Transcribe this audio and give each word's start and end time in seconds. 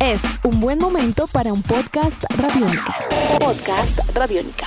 Es 0.00 0.22
un 0.44 0.60
buen 0.60 0.78
momento 0.78 1.26
para 1.26 1.52
un 1.52 1.62
podcast 1.62 2.24
radiónica. 2.30 2.96
Podcast 3.38 3.98
radiónica. 4.14 4.66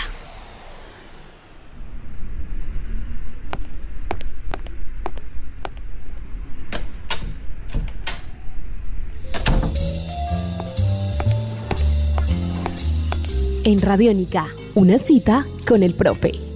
En 13.63 13.81
Radiónica, 13.81 14.45
una 14.75 14.99
cita 14.99 15.47
con 15.65 15.81
el 15.81 15.95
profe. 15.95 16.52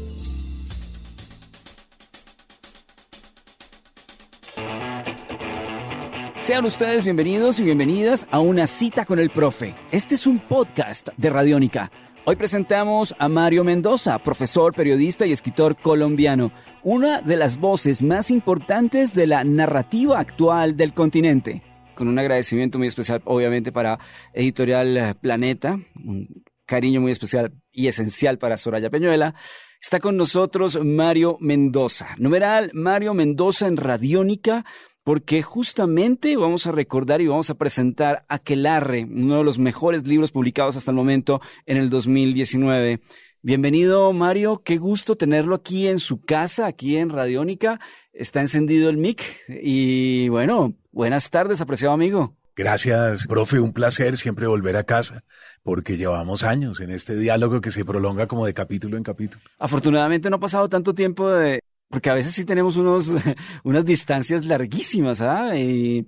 Sean 6.47 6.63
ustedes 6.63 7.03
bienvenidos 7.03 7.59
y 7.59 7.65
bienvenidas 7.65 8.25
a 8.31 8.39
una 8.39 8.67
cita 8.67 9.03
con 9.03 9.19
el 9.19 9.29
profe. 9.29 9.75
Este 9.91 10.15
es 10.15 10.25
un 10.25 10.39
podcast 10.39 11.09
de 11.17 11.29
Radiónica. 11.29 11.91
Hoy 12.23 12.37
presentamos 12.37 13.13
a 13.19 13.27
Mario 13.27 13.65
Mendoza, 13.65 14.17
profesor, 14.19 14.73
periodista 14.73 15.25
y 15.25 15.33
escritor 15.33 15.75
colombiano, 15.75 16.53
una 16.83 17.19
de 17.19 17.35
las 17.35 17.57
voces 17.57 18.01
más 18.01 18.31
importantes 18.31 19.13
de 19.13 19.27
la 19.27 19.43
narrativa 19.43 20.21
actual 20.21 20.77
del 20.77 20.93
continente. 20.93 21.63
Con 21.95 22.07
un 22.07 22.17
agradecimiento 22.17 22.77
muy 22.77 22.87
especial, 22.87 23.21
obviamente, 23.25 23.73
para 23.73 23.99
Editorial 24.31 25.17
Planeta, 25.19 25.77
un 25.95 26.45
cariño 26.65 27.01
muy 27.01 27.11
especial 27.11 27.51
y 27.73 27.87
esencial 27.87 28.37
para 28.37 28.55
Soraya 28.55 28.89
Peñuela. 28.89 29.35
Está 29.81 29.99
con 29.99 30.15
nosotros 30.15 30.79
Mario 30.81 31.35
Mendoza. 31.41 32.15
Numeral 32.17 32.71
Mario 32.73 33.13
Mendoza 33.13 33.67
en 33.67 33.75
Radiónica 33.75 34.63
porque 35.07 35.41
justamente 35.41 36.35
vamos 36.35 36.67
a 36.67 36.73
recordar 36.73 37.21
y 37.21 37.27
vamos 37.27 37.49
a 37.49 37.53
presentar 37.55 38.25
Aquelarre, 38.27 39.07
uno 39.09 39.37
de 39.37 39.45
los 39.45 39.57
mejores 39.57 40.05
libros 40.05 40.33
publicados 40.33 40.75
hasta 40.75 40.91
el 40.91 40.97
momento 40.97 41.39
en 41.65 41.77
el 41.77 41.89
2019. 41.89 42.99
Bienvenido, 43.41 44.11
Mario. 44.11 44.63
Qué 44.65 44.75
gusto 44.75 45.15
tenerlo 45.15 45.55
aquí 45.55 45.87
en 45.87 45.99
su 45.99 46.19
casa, 46.19 46.65
aquí 46.65 46.97
en 46.97 47.09
Radiónica. 47.09 47.79
Está 48.11 48.41
encendido 48.41 48.89
el 48.89 48.97
mic 48.97 49.23
y 49.47 50.27
bueno, 50.27 50.73
buenas 50.91 51.29
tardes, 51.29 51.61
apreciado 51.61 51.93
amigo. 51.93 52.35
Gracias, 52.57 53.27
profe. 53.27 53.61
Un 53.61 53.71
placer 53.71 54.17
siempre 54.17 54.45
volver 54.45 54.75
a 54.75 54.83
casa, 54.83 55.23
porque 55.63 55.95
llevamos 55.95 56.43
años 56.43 56.81
en 56.81 56.91
este 56.91 57.15
diálogo 57.15 57.61
que 57.61 57.71
se 57.71 57.85
prolonga 57.85 58.27
como 58.27 58.45
de 58.45 58.53
capítulo 58.53 58.97
en 58.97 59.03
capítulo. 59.03 59.41
Afortunadamente 59.57 60.29
no 60.29 60.35
ha 60.35 60.39
pasado 60.41 60.67
tanto 60.67 60.93
tiempo 60.93 61.29
de, 61.29 61.61
porque 61.89 62.09
a 62.09 62.13
veces 62.13 62.33
sí 62.33 62.45
tenemos 62.45 62.77
unos, 62.77 63.13
unas 63.63 63.85
distancias 63.85 64.45
larguísimas, 64.45 65.21
¿ah? 65.21 65.57
Y 65.57 66.07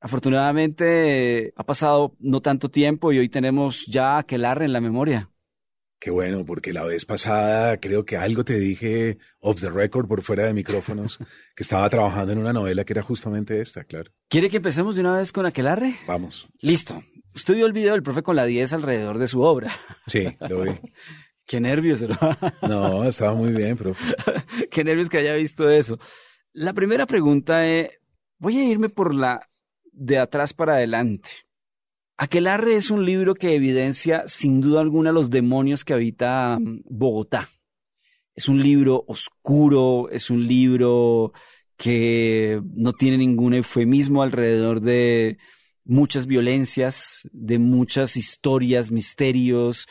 afortunadamente 0.00 1.52
ha 1.56 1.64
pasado 1.64 2.16
no 2.20 2.40
tanto 2.40 2.70
tiempo 2.70 3.12
y 3.12 3.18
hoy 3.18 3.28
tenemos 3.28 3.86
ya 3.86 4.18
Aquelarre 4.18 4.64
en 4.64 4.72
la 4.72 4.80
memoria. 4.80 5.30
Qué 5.98 6.10
bueno, 6.10 6.44
porque 6.44 6.74
la 6.74 6.84
vez 6.84 7.06
pasada 7.06 7.78
creo 7.80 8.04
que 8.04 8.18
algo 8.18 8.44
te 8.44 8.58
dije 8.58 9.16
off 9.40 9.60
the 9.60 9.70
record 9.70 10.06
por 10.06 10.22
fuera 10.22 10.44
de 10.44 10.52
micrófonos, 10.52 11.18
que 11.56 11.62
estaba 11.62 11.88
trabajando 11.88 12.32
en 12.32 12.38
una 12.38 12.52
novela 12.52 12.84
que 12.84 12.92
era 12.92 13.02
justamente 13.02 13.60
esta, 13.60 13.84
claro. 13.84 14.12
¿Quiere 14.28 14.50
que 14.50 14.58
empecemos 14.58 14.94
de 14.94 15.00
una 15.00 15.16
vez 15.16 15.32
con 15.32 15.46
Aquelarre? 15.46 15.96
Vamos. 16.06 16.48
Listo. 16.60 17.02
Usted 17.34 17.54
vio 17.54 17.66
el 17.66 17.72
video 17.72 17.92
del 17.92 18.02
profe 18.02 18.22
con 18.22 18.36
la 18.36 18.46
10 18.46 18.72
alrededor 18.74 19.18
de 19.18 19.28
su 19.28 19.42
obra. 19.42 19.70
Sí, 20.06 20.36
lo 20.48 20.62
vi. 20.62 20.70
Qué 21.46 21.60
nervios, 21.60 22.02
¿no? 22.02 22.16
No, 22.68 23.04
estaba 23.04 23.34
muy 23.34 23.52
bien, 23.52 23.76
profe. 23.76 24.14
Qué 24.70 24.82
nervios 24.82 25.08
que 25.08 25.18
haya 25.18 25.34
visto 25.34 25.70
eso. 25.70 25.98
La 26.52 26.72
primera 26.72 27.06
pregunta 27.06 27.66
es, 27.66 27.90
voy 28.38 28.58
a 28.58 28.64
irme 28.64 28.88
por 28.88 29.14
la 29.14 29.48
de 29.92 30.18
atrás 30.18 30.52
para 30.52 30.74
adelante. 30.74 31.30
Aquelarre 32.18 32.76
es 32.76 32.90
un 32.90 33.04
libro 33.04 33.34
que 33.34 33.54
evidencia 33.54 34.24
sin 34.26 34.60
duda 34.60 34.80
alguna 34.80 35.12
los 35.12 35.30
demonios 35.30 35.84
que 35.84 35.94
habita 35.94 36.58
mm, 36.60 36.80
Bogotá. 36.84 37.48
Es 38.34 38.48
un 38.48 38.62
libro 38.62 39.04
oscuro, 39.06 40.08
es 40.10 40.30
un 40.30 40.46
libro 40.46 41.32
que 41.76 42.60
no 42.74 42.92
tiene 42.92 43.18
ningún 43.18 43.54
eufemismo 43.54 44.22
alrededor 44.22 44.80
de 44.80 45.38
muchas 45.84 46.26
violencias, 46.26 47.28
de 47.32 47.58
muchas 47.58 48.16
historias, 48.16 48.90
misterios, 48.90 49.86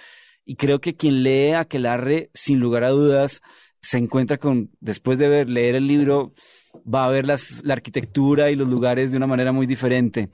y 0.46 0.56
creo 0.56 0.80
que 0.80 0.96
quien 0.96 1.24
lee 1.24 1.54
Aquelarre, 1.54 2.30
sin 2.34 2.60
lugar 2.60 2.84
a 2.84 2.90
dudas, 2.90 3.42
se 3.82 3.98
encuentra 3.98 4.38
con, 4.38 4.72
después 4.80 5.20
de 5.20 5.28
ver, 5.28 5.50
leer 5.50 5.76
el 5.76 5.88
libro, 5.88 6.34
va 6.82 7.06
a 7.06 7.10
ver 7.10 7.26
las, 7.26 7.64
la 7.64 7.74
arquitectura 7.74 8.52
y 8.52 8.56
los 8.56 8.68
lugares 8.68 9.12
de 9.12 9.18
una 9.18 9.28
manera 9.28 9.52
muy 9.52 9.66
diferente. 9.66 10.30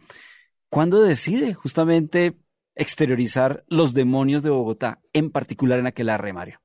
¿Cuándo 0.70 1.02
decide 1.02 1.54
justamente 1.54 2.38
exteriorizar 2.76 3.64
los 3.68 3.94
demonios 3.94 4.44
de 4.44 4.50
Bogotá, 4.50 5.02
en 5.14 5.32
particular 5.32 5.80
en 5.80 5.88
Aquelarre, 5.88 6.34
Mario? 6.34 6.62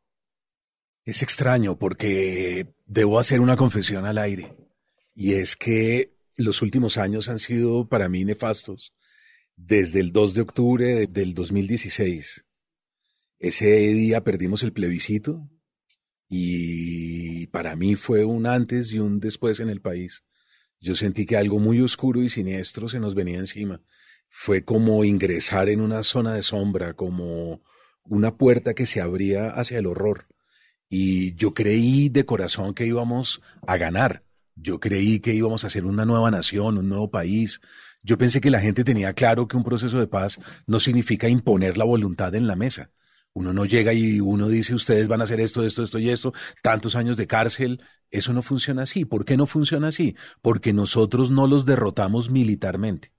Es 1.05 1.23
extraño 1.23 1.79
porque 1.79 2.75
debo 2.85 3.19
hacer 3.19 3.41
una 3.41 3.57
confesión 3.57 4.07
al 4.07 4.19
aire. 4.19 4.55
Y 5.15 5.35
es 5.35 5.57
que 5.57 6.15
los 6.37 6.63
últimos 6.63 6.99
años 6.99 7.29
han 7.29 7.39
sido 7.39 7.89
para 7.89 8.09
mí 8.09 8.25
nefastos. 8.25 8.93
Desde 9.57 10.01
el 10.01 10.13
2 10.13 10.35
de 10.35 10.41
octubre 10.43 11.07
del 11.07 11.35
2016, 11.35 12.46
ese 13.39 13.67
día 13.67 14.25
perdimos 14.25 14.63
el 14.63 14.73
plebiscito 14.73 15.49
y 16.29 17.47
para 17.49 17.77
mí 17.77 17.95
fue 17.95 18.25
un 18.25 18.47
antes 18.47 18.93
y 18.93 18.99
un 18.99 19.21
después 19.21 19.61
en 19.61 19.69
el 19.69 19.81
país. 19.81 20.25
Yo 20.81 20.95
sentí 20.95 21.27
que 21.27 21.37
algo 21.37 21.59
muy 21.59 21.81
oscuro 21.81 22.23
y 22.23 22.29
siniestro 22.29 22.89
se 22.89 23.01
nos 23.01 23.15
venía 23.15 23.39
encima. 23.39 23.83
Fue 24.29 24.65
como 24.65 25.05
ingresar 25.05 25.69
en 25.69 25.81
una 25.81 26.03
zona 26.03 26.35
de 26.35 26.43
sombra, 26.43 26.95
como 26.95 27.63
una 28.05 28.37
puerta 28.37 28.75
que 28.75 28.87
se 28.87 29.01
abría 29.01 29.49
hacia 29.49 29.79
el 29.79 29.87
horror. 29.87 30.27
Y 30.89 31.35
yo 31.35 31.55
creí 31.55 32.09
de 32.09 32.25
corazón 32.25 32.75
que 32.75 32.87
íbamos 32.87 33.41
a 33.67 33.77
ganar. 33.77 34.25
Yo 34.55 34.81
creí 34.81 35.21
que 35.21 35.35
íbamos 35.35 35.65
a 35.65 35.71
ser 35.71 35.85
una 35.85 36.05
nueva 36.05 36.31
nación, 36.31 36.79
un 36.79 36.89
nuevo 36.89 37.11
país. 37.11 37.61
Yo 38.03 38.19
pensé 38.19 38.41
que 38.41 38.51
la 38.51 38.61
gente 38.61 38.85
tenía 38.85 39.13
claro 39.13 39.49
que 39.49 39.57
un 39.57 39.65
proceso 39.65 39.99
de 39.99 40.07
paz 40.07 40.39
no 40.67 40.81
significa 40.81 41.29
imponer 41.29 41.77
la 41.77 41.85
voluntad 41.85 42.35
en 42.35 42.47
la 42.47 42.57
mesa, 42.57 42.91
uno 43.37 43.53
no 43.53 43.67
llega 43.67 43.93
y 43.93 44.19
uno 44.19 44.49
dice, 44.49 44.75
ustedes 44.75 45.09
van 45.09 45.21
a 45.21 45.25
hacer 45.25 45.41
esto, 45.41 45.63
esto, 45.63 45.83
esto 45.83 45.99
y 45.99 46.09
esto, 46.09 46.33
tantos 46.63 46.97
años 46.97 47.19
de 47.19 47.27
cárcel. 47.27 47.83
Eso 48.11 48.33
no 48.33 48.41
funciona 48.41 48.85
así. 48.85 49.05
¿Por 49.05 49.27
qué 49.27 49.37
no 49.37 49.45
funciona 49.45 49.89
así? 49.89 50.17
Porque 50.41 50.73
nosotros 50.73 51.31
no 51.31 51.47
los 51.47 51.67
derrotamos 51.67 52.31
militarmente. 52.31 53.13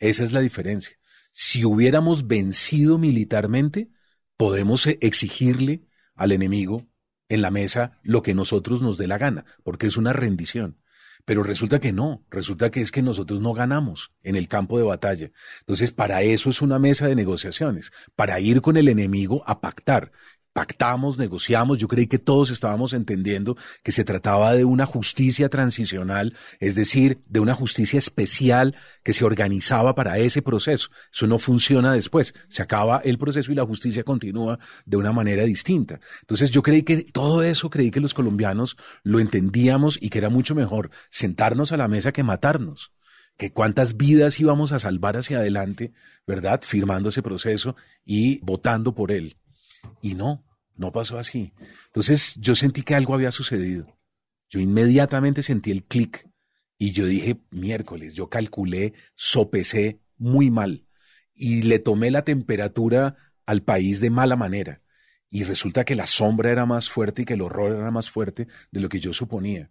Esa 0.00 0.24
es 0.24 0.32
la 0.32 0.40
diferencia. 0.40 0.96
Si 1.30 1.64
hubiéramos 1.64 2.26
vencido 2.26 2.98
militarmente, 2.98 3.92
podemos 4.36 4.88
exigirle 4.88 5.86
al 6.16 6.32
enemigo 6.32 6.88
en 7.28 7.40
la 7.40 7.52
mesa 7.52 8.00
lo 8.02 8.24
que 8.24 8.34
nosotros 8.34 8.82
nos 8.82 8.98
dé 8.98 9.06
la 9.06 9.18
gana, 9.18 9.44
porque 9.62 9.86
es 9.86 9.96
una 9.96 10.12
rendición. 10.12 10.80
Pero 11.24 11.42
resulta 11.42 11.80
que 11.80 11.92
no, 11.92 12.24
resulta 12.30 12.70
que 12.70 12.80
es 12.80 12.92
que 12.92 13.02
nosotros 13.02 13.40
no 13.40 13.54
ganamos 13.54 14.12
en 14.22 14.36
el 14.36 14.46
campo 14.46 14.76
de 14.76 14.84
batalla. 14.84 15.30
Entonces, 15.60 15.90
para 15.90 16.22
eso 16.22 16.50
es 16.50 16.60
una 16.60 16.78
mesa 16.78 17.06
de 17.06 17.14
negociaciones, 17.14 17.92
para 18.14 18.40
ir 18.40 18.60
con 18.60 18.76
el 18.76 18.88
enemigo 18.88 19.42
a 19.46 19.60
pactar 19.60 20.12
pactamos, 20.54 21.18
negociamos, 21.18 21.78
yo 21.78 21.88
creí 21.88 22.06
que 22.06 22.20
todos 22.20 22.50
estábamos 22.50 22.92
entendiendo 22.94 23.56
que 23.82 23.92
se 23.92 24.04
trataba 24.04 24.54
de 24.54 24.64
una 24.64 24.86
justicia 24.86 25.48
transicional, 25.48 26.32
es 26.60 26.76
decir, 26.76 27.18
de 27.26 27.40
una 27.40 27.54
justicia 27.54 27.98
especial 27.98 28.76
que 29.02 29.12
se 29.12 29.24
organizaba 29.24 29.96
para 29.96 30.16
ese 30.18 30.42
proceso. 30.42 30.90
Eso 31.12 31.26
no 31.26 31.38
funciona 31.38 31.92
después, 31.92 32.34
se 32.48 32.62
acaba 32.62 33.02
el 33.04 33.18
proceso 33.18 33.50
y 33.50 33.56
la 33.56 33.66
justicia 33.66 34.04
continúa 34.04 34.60
de 34.86 34.96
una 34.96 35.12
manera 35.12 35.42
distinta. 35.42 36.00
Entonces 36.20 36.52
yo 36.52 36.62
creí 36.62 36.84
que 36.84 37.02
todo 37.02 37.42
eso, 37.42 37.68
creí 37.68 37.90
que 37.90 38.00
los 38.00 38.14
colombianos 38.14 38.76
lo 39.02 39.18
entendíamos 39.18 39.98
y 40.00 40.08
que 40.08 40.18
era 40.18 40.30
mucho 40.30 40.54
mejor 40.54 40.90
sentarnos 41.10 41.72
a 41.72 41.76
la 41.76 41.88
mesa 41.88 42.12
que 42.12 42.22
matarnos 42.22 42.92
que 43.36 43.52
cuántas 43.52 43.96
vidas 43.96 44.38
íbamos 44.38 44.70
a 44.70 44.78
salvar 44.78 45.16
hacia 45.16 45.38
adelante, 45.38 45.92
¿verdad? 46.24 46.60
Firmando 46.62 47.08
ese 47.08 47.20
proceso 47.20 47.74
y 48.04 48.38
votando 48.44 48.94
por 48.94 49.10
él. 49.10 49.36
Y 50.00 50.14
no, 50.14 50.44
no 50.76 50.92
pasó 50.92 51.18
así. 51.18 51.52
Entonces 51.86 52.34
yo 52.36 52.54
sentí 52.54 52.82
que 52.82 52.94
algo 52.94 53.14
había 53.14 53.30
sucedido. 53.30 53.86
Yo 54.50 54.60
inmediatamente 54.60 55.42
sentí 55.42 55.70
el 55.70 55.84
clic 55.84 56.28
y 56.78 56.92
yo 56.92 57.06
dije, 57.06 57.40
miércoles, 57.50 58.14
yo 58.14 58.28
calculé, 58.28 58.92
sopesé 59.14 60.00
muy 60.16 60.50
mal 60.50 60.86
y 61.34 61.62
le 61.62 61.78
tomé 61.78 62.10
la 62.10 62.22
temperatura 62.22 63.16
al 63.46 63.62
país 63.62 64.00
de 64.00 64.10
mala 64.10 64.36
manera. 64.36 64.82
Y 65.30 65.44
resulta 65.44 65.84
que 65.84 65.96
la 65.96 66.06
sombra 66.06 66.50
era 66.50 66.66
más 66.66 66.88
fuerte 66.88 67.22
y 67.22 67.24
que 67.24 67.34
el 67.34 67.42
horror 67.42 67.72
era 67.72 67.90
más 67.90 68.10
fuerte 68.10 68.46
de 68.70 68.80
lo 68.80 68.88
que 68.88 69.00
yo 69.00 69.12
suponía. 69.12 69.70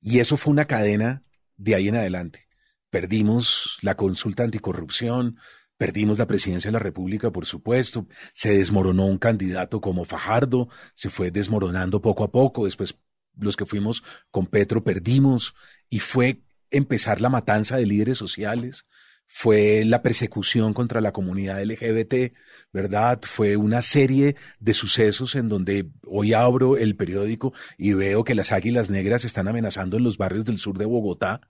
Y 0.00 0.20
eso 0.20 0.36
fue 0.36 0.52
una 0.52 0.64
cadena 0.64 1.22
de 1.56 1.74
ahí 1.74 1.88
en 1.88 1.96
adelante. 1.96 2.48
Perdimos 2.90 3.78
la 3.82 3.96
consulta 3.96 4.44
anticorrupción, 4.44 5.38
Perdimos 5.76 6.18
la 6.18 6.26
presidencia 6.26 6.68
de 6.68 6.72
la 6.72 6.78
República, 6.78 7.32
por 7.32 7.46
supuesto. 7.46 8.06
Se 8.32 8.56
desmoronó 8.56 9.06
un 9.06 9.18
candidato 9.18 9.80
como 9.80 10.04
Fajardo, 10.04 10.68
se 10.94 11.10
fue 11.10 11.30
desmoronando 11.30 12.00
poco 12.00 12.22
a 12.22 12.30
poco. 12.30 12.64
Después, 12.64 12.96
los 13.36 13.56
que 13.56 13.66
fuimos 13.66 14.04
con 14.30 14.46
Petro 14.46 14.84
perdimos 14.84 15.54
y 15.90 15.98
fue 15.98 16.42
empezar 16.70 17.20
la 17.20 17.28
matanza 17.28 17.76
de 17.76 17.86
líderes 17.86 18.18
sociales. 18.18 18.86
fue 19.26 19.84
la 19.84 20.02
persecución 20.02 20.74
contra 20.74 21.00
la 21.00 21.12
comunidad 21.12 21.60
LGBT, 21.64 22.34
¿verdad? 22.72 23.20
Fue 23.22 23.56
una 23.56 23.82
serie 23.82 24.36
de 24.60 24.74
sucesos 24.74 25.34
en 25.34 25.48
donde 25.48 25.90
hoy 26.06 26.34
abro 26.34 26.76
el 26.76 26.94
periódico 26.94 27.52
y 27.78 27.94
veo 27.94 28.22
que 28.22 28.34
las 28.34 28.52
águilas 28.52 28.90
negras 28.90 29.24
están 29.24 29.48
amenazando 29.48 29.96
en 29.96 30.04
los 30.04 30.18
barrios 30.18 30.44
del 30.44 30.58
sur 30.58 30.78
de 30.78 30.84
Bogotá, 30.84 31.40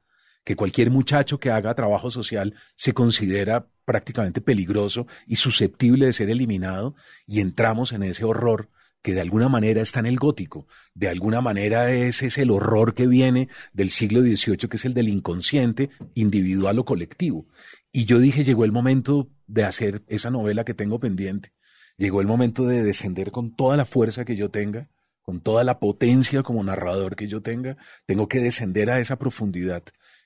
que 0.44 0.56
cualquier 0.56 0.90
muchacho 0.90 1.38
que 1.40 1.50
haga 1.50 1.74
trabajo 1.74 2.10
social 2.10 2.54
se 2.76 2.94
considera 2.94 3.68
prácticamente 3.84 4.40
peligroso 4.40 5.06
y 5.26 5.36
susceptible 5.36 6.06
de 6.06 6.12
ser 6.12 6.30
eliminado 6.30 6.94
y 7.26 7.40
entramos 7.40 7.92
en 7.92 8.02
ese 8.02 8.24
horror 8.24 8.70
que 9.04 9.12
de 9.12 9.20
alguna 9.20 9.50
manera 9.50 9.82
está 9.82 10.00
en 10.00 10.06
el 10.06 10.16
gótico, 10.16 10.66
de 10.94 11.08
alguna 11.08 11.42
manera 11.42 11.92
ese 11.92 12.26
es 12.28 12.38
el 12.38 12.50
horror 12.50 12.94
que 12.94 13.06
viene 13.06 13.48
del 13.74 13.90
siglo 13.90 14.22
XVIII, 14.22 14.68
que 14.68 14.78
es 14.78 14.84
el 14.86 14.94
del 14.94 15.08
inconsciente 15.08 15.90
individual 16.14 16.78
o 16.78 16.86
colectivo. 16.86 17.46
Y 17.92 18.06
yo 18.06 18.18
dije, 18.18 18.44
llegó 18.44 18.64
el 18.64 18.72
momento 18.72 19.28
de 19.46 19.64
hacer 19.64 20.02
esa 20.08 20.30
novela 20.30 20.64
que 20.64 20.72
tengo 20.72 21.00
pendiente, 21.00 21.52
llegó 21.98 22.22
el 22.22 22.26
momento 22.26 22.64
de 22.64 22.82
descender 22.82 23.30
con 23.30 23.54
toda 23.54 23.76
la 23.76 23.84
fuerza 23.84 24.24
que 24.24 24.36
yo 24.36 24.50
tenga, 24.50 24.88
con 25.20 25.40
toda 25.40 25.64
la 25.64 25.80
potencia 25.80 26.42
como 26.42 26.64
narrador 26.64 27.14
que 27.14 27.28
yo 27.28 27.42
tenga, 27.42 27.76
tengo 28.06 28.26
que 28.26 28.40
descender 28.40 28.88
a 28.88 29.00
esa 29.00 29.18
profundidad 29.18 29.82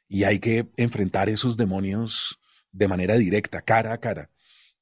y 0.09 0.23
hay 0.23 0.39
que 0.39 0.69
enfrentar 0.77 1.29
esos 1.29 1.57
demonios 1.57 2.39
de 2.73 2.89
manera 2.89 3.17
directa, 3.17 3.63
cara 3.63 3.93
a 3.93 3.99
cara. 3.99 4.31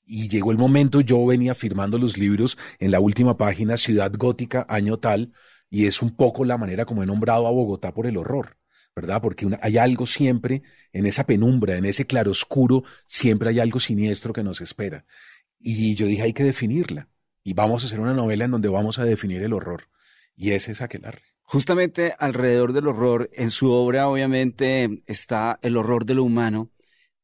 Y 0.05 0.29
llegó 0.29 0.53
el 0.53 0.59
momento, 0.59 1.01
yo 1.01 1.25
venía 1.27 1.55
firmando 1.55 1.99
los 1.99 2.17
libros 2.17 2.57
en 2.79 2.91
la 2.91 3.01
última 3.01 3.37
página, 3.37 3.77
Ciudad 3.77 4.13
Gótica, 4.17 4.65
año 4.69 4.99
tal, 4.99 5.33
y 5.69 5.87
es 5.87 6.01
un 6.01 6.15
poco 6.15 6.45
la 6.45 6.59
manera 6.59 6.85
como 6.85 7.03
he 7.03 7.07
nombrado 7.07 7.47
a 7.47 7.51
Bogotá 7.51 7.93
por 7.93 8.07
el 8.07 8.17
horror, 8.17 8.57
¿verdad? 8.95 9.21
Porque 9.21 9.49
hay 9.61 9.79
algo 9.79 10.07
siempre 10.07 10.63
en 10.93 11.07
esa 11.07 11.27
penumbra, 11.27 11.77
en 11.77 11.85
ese 11.85 12.07
claroscuro, 12.07 12.85
siempre 13.07 13.51
hay 13.51 13.59
algo 13.59 13.81
siniestro 13.81 14.33
que 14.33 14.45
nos 14.45 14.61
espera. 14.61 15.05
Y 15.59 15.95
yo 15.97 16.07
dije, 16.07 16.23
hay 16.23 16.33
que 16.33 16.45
definirla. 16.45 17.09
Y 17.43 17.55
vamos 17.55 17.83
a 17.83 17.87
hacer 17.87 18.01
una 18.01 18.15
novela 18.15 18.45
en 18.45 18.53
donde 18.53 18.69
vamos 18.69 18.99
a 18.99 19.05
definir 19.05 19.43
el 19.43 19.53
horror. 19.53 19.89
Y 20.37 20.53
ese 20.53 20.73
es 20.73 20.83
aquelarre. 20.83 21.23
Justamente 21.43 22.15
alrededor 22.19 22.73
del 22.73 22.89
horror, 22.89 23.31
en 23.33 23.51
su 23.51 23.71
obra 23.71 24.09
obviamente 24.09 25.03
está 25.07 25.59
el 25.63 25.77
horror 25.77 26.05
de 26.05 26.15
lo 26.15 26.25
humano, 26.25 26.71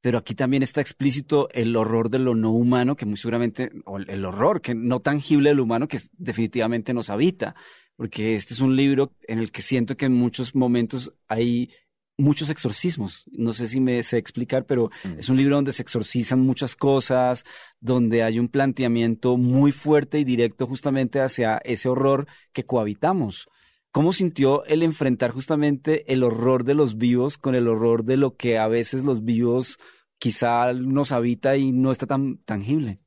pero 0.02 0.18
aquí 0.18 0.34
también 0.34 0.62
está 0.62 0.82
explícito 0.82 1.48
el 1.52 1.74
horror 1.76 2.10
de 2.10 2.18
lo 2.18 2.34
no 2.34 2.50
humano, 2.50 2.96
que 2.96 3.06
muy 3.06 3.16
seguramente, 3.16 3.70
o 3.86 3.98
el 3.98 4.24
horror 4.24 4.60
que 4.60 4.74
no 4.74 5.00
tangible 5.00 5.50
de 5.50 5.54
lo 5.54 5.62
humano 5.62 5.88
que 5.88 6.00
definitivamente 6.18 6.92
nos 6.92 7.08
habita, 7.08 7.54
porque 7.96 8.34
este 8.34 8.52
es 8.52 8.60
un 8.60 8.76
libro 8.76 9.12
en 9.28 9.38
el 9.38 9.52
que 9.52 9.62
siento 9.62 9.96
que 9.96 10.06
en 10.06 10.14
muchos 10.14 10.54
momentos 10.56 11.14
hay 11.28 11.70
muchos 12.18 12.50
exorcismos. 12.50 13.24
No 13.30 13.52
sé 13.52 13.68
si 13.68 13.80
me 13.80 14.02
sé 14.02 14.18
explicar, 14.18 14.66
pero 14.66 14.90
mm. 15.04 15.18
es 15.18 15.28
un 15.28 15.36
libro 15.36 15.54
donde 15.54 15.72
se 15.72 15.82
exorcizan 15.82 16.40
muchas 16.40 16.74
cosas, 16.74 17.44
donde 17.80 18.24
hay 18.24 18.40
un 18.40 18.48
planteamiento 18.48 19.36
muy 19.36 19.70
fuerte 19.70 20.18
y 20.18 20.24
directo 20.24 20.66
justamente 20.66 21.20
hacia 21.20 21.60
ese 21.64 21.88
horror 21.88 22.26
que 22.52 22.64
cohabitamos. 22.64 23.48
¿Cómo 23.92 24.14
sintió 24.14 24.64
el 24.64 24.82
enfrentar 24.82 25.32
justamente 25.32 26.10
el 26.10 26.22
horror 26.22 26.64
de 26.64 26.72
los 26.72 26.96
vivos 26.96 27.36
con 27.36 27.54
el 27.54 27.68
horror 27.68 28.04
de 28.04 28.16
lo 28.16 28.36
que 28.36 28.56
a 28.56 28.66
veces 28.66 29.04
los 29.04 29.22
vivos 29.22 29.78
quizá 30.18 30.72
nos 30.72 31.12
habita 31.12 31.58
y 31.58 31.72
no 31.72 31.92
está 31.92 32.06
tan 32.06 32.38
tangible? 32.38 33.00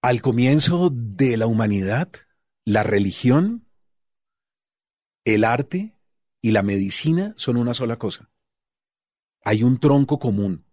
Al 0.00 0.22
comienzo 0.22 0.90
de 0.92 1.36
la 1.36 1.48
humanidad, 1.48 2.08
la 2.64 2.84
religión, 2.84 3.66
el 5.24 5.42
arte 5.42 5.98
y 6.40 6.52
la 6.52 6.62
medicina 6.62 7.34
son 7.36 7.56
una 7.56 7.74
sola 7.74 7.98
cosa. 7.98 8.30
Hay 9.42 9.64
un 9.64 9.80
tronco 9.80 10.20
común. 10.20 10.66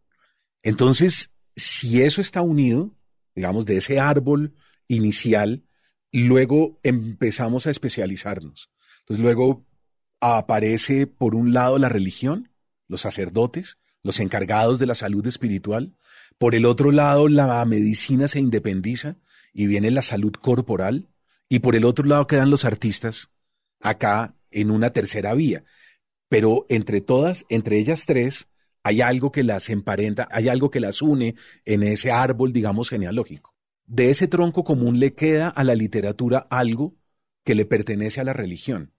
Entonces, 0.61 1.33
si 1.55 2.03
eso 2.03 2.21
está 2.21 2.41
unido, 2.41 2.95
digamos, 3.33 3.65
de 3.65 3.77
ese 3.77 3.99
árbol 3.99 4.53
inicial, 4.87 5.65
luego 6.11 6.79
empezamos 6.83 7.65
a 7.65 7.71
especializarnos. 7.71 8.69
Entonces 9.05 9.23
luego 9.23 9.63
aparece 10.19 11.05
por 11.05 11.35
un 11.35 11.53
lado 11.53 11.77
la 11.77 11.89
religión, 11.89 12.49
los 12.87 13.01
sacerdotes, 13.01 13.77
los 14.01 14.19
encargados 14.19 14.79
de 14.79 14.87
la 14.87 14.95
salud 14.95 15.25
espiritual, 15.27 15.95
por 16.39 16.55
el 16.55 16.65
otro 16.65 16.91
lado 16.91 17.27
la 17.27 17.63
medicina 17.65 18.27
se 18.27 18.39
independiza 18.39 19.17
y 19.53 19.67
viene 19.67 19.91
la 19.91 20.01
salud 20.01 20.33
corporal, 20.33 21.07
y 21.47 21.59
por 21.59 21.75
el 21.75 21.85
otro 21.85 22.05
lado 22.05 22.25
quedan 22.25 22.49
los 22.49 22.65
artistas, 22.65 23.29
acá 23.79 24.33
en 24.49 24.71
una 24.71 24.89
tercera 24.89 25.35
vía. 25.35 25.63
Pero 26.27 26.65
entre 26.67 26.99
todas, 26.99 27.45
entre 27.49 27.77
ellas 27.77 28.07
tres, 28.07 28.47
hay 28.81 29.01
algo 29.01 29.31
que 29.31 29.43
las 29.43 29.69
emparenta, 29.69 30.27
hay 30.31 30.49
algo 30.49 30.71
que 30.71 30.79
las 30.79 31.03
une 31.03 31.35
en 31.63 31.83
ese 31.83 32.11
árbol, 32.11 32.53
digamos, 32.53 32.89
genealógico. 32.89 33.53
De 33.85 34.09
ese 34.09 34.27
tronco 34.27 34.63
común 34.63 34.99
le 34.99 35.13
queda 35.13 35.49
a 35.49 35.63
la 35.63 35.75
literatura 35.75 36.47
algo 36.49 36.95
que 37.43 37.53
le 37.53 37.65
pertenece 37.65 38.19
a 38.19 38.23
la 38.23 38.33
religión 38.33 38.94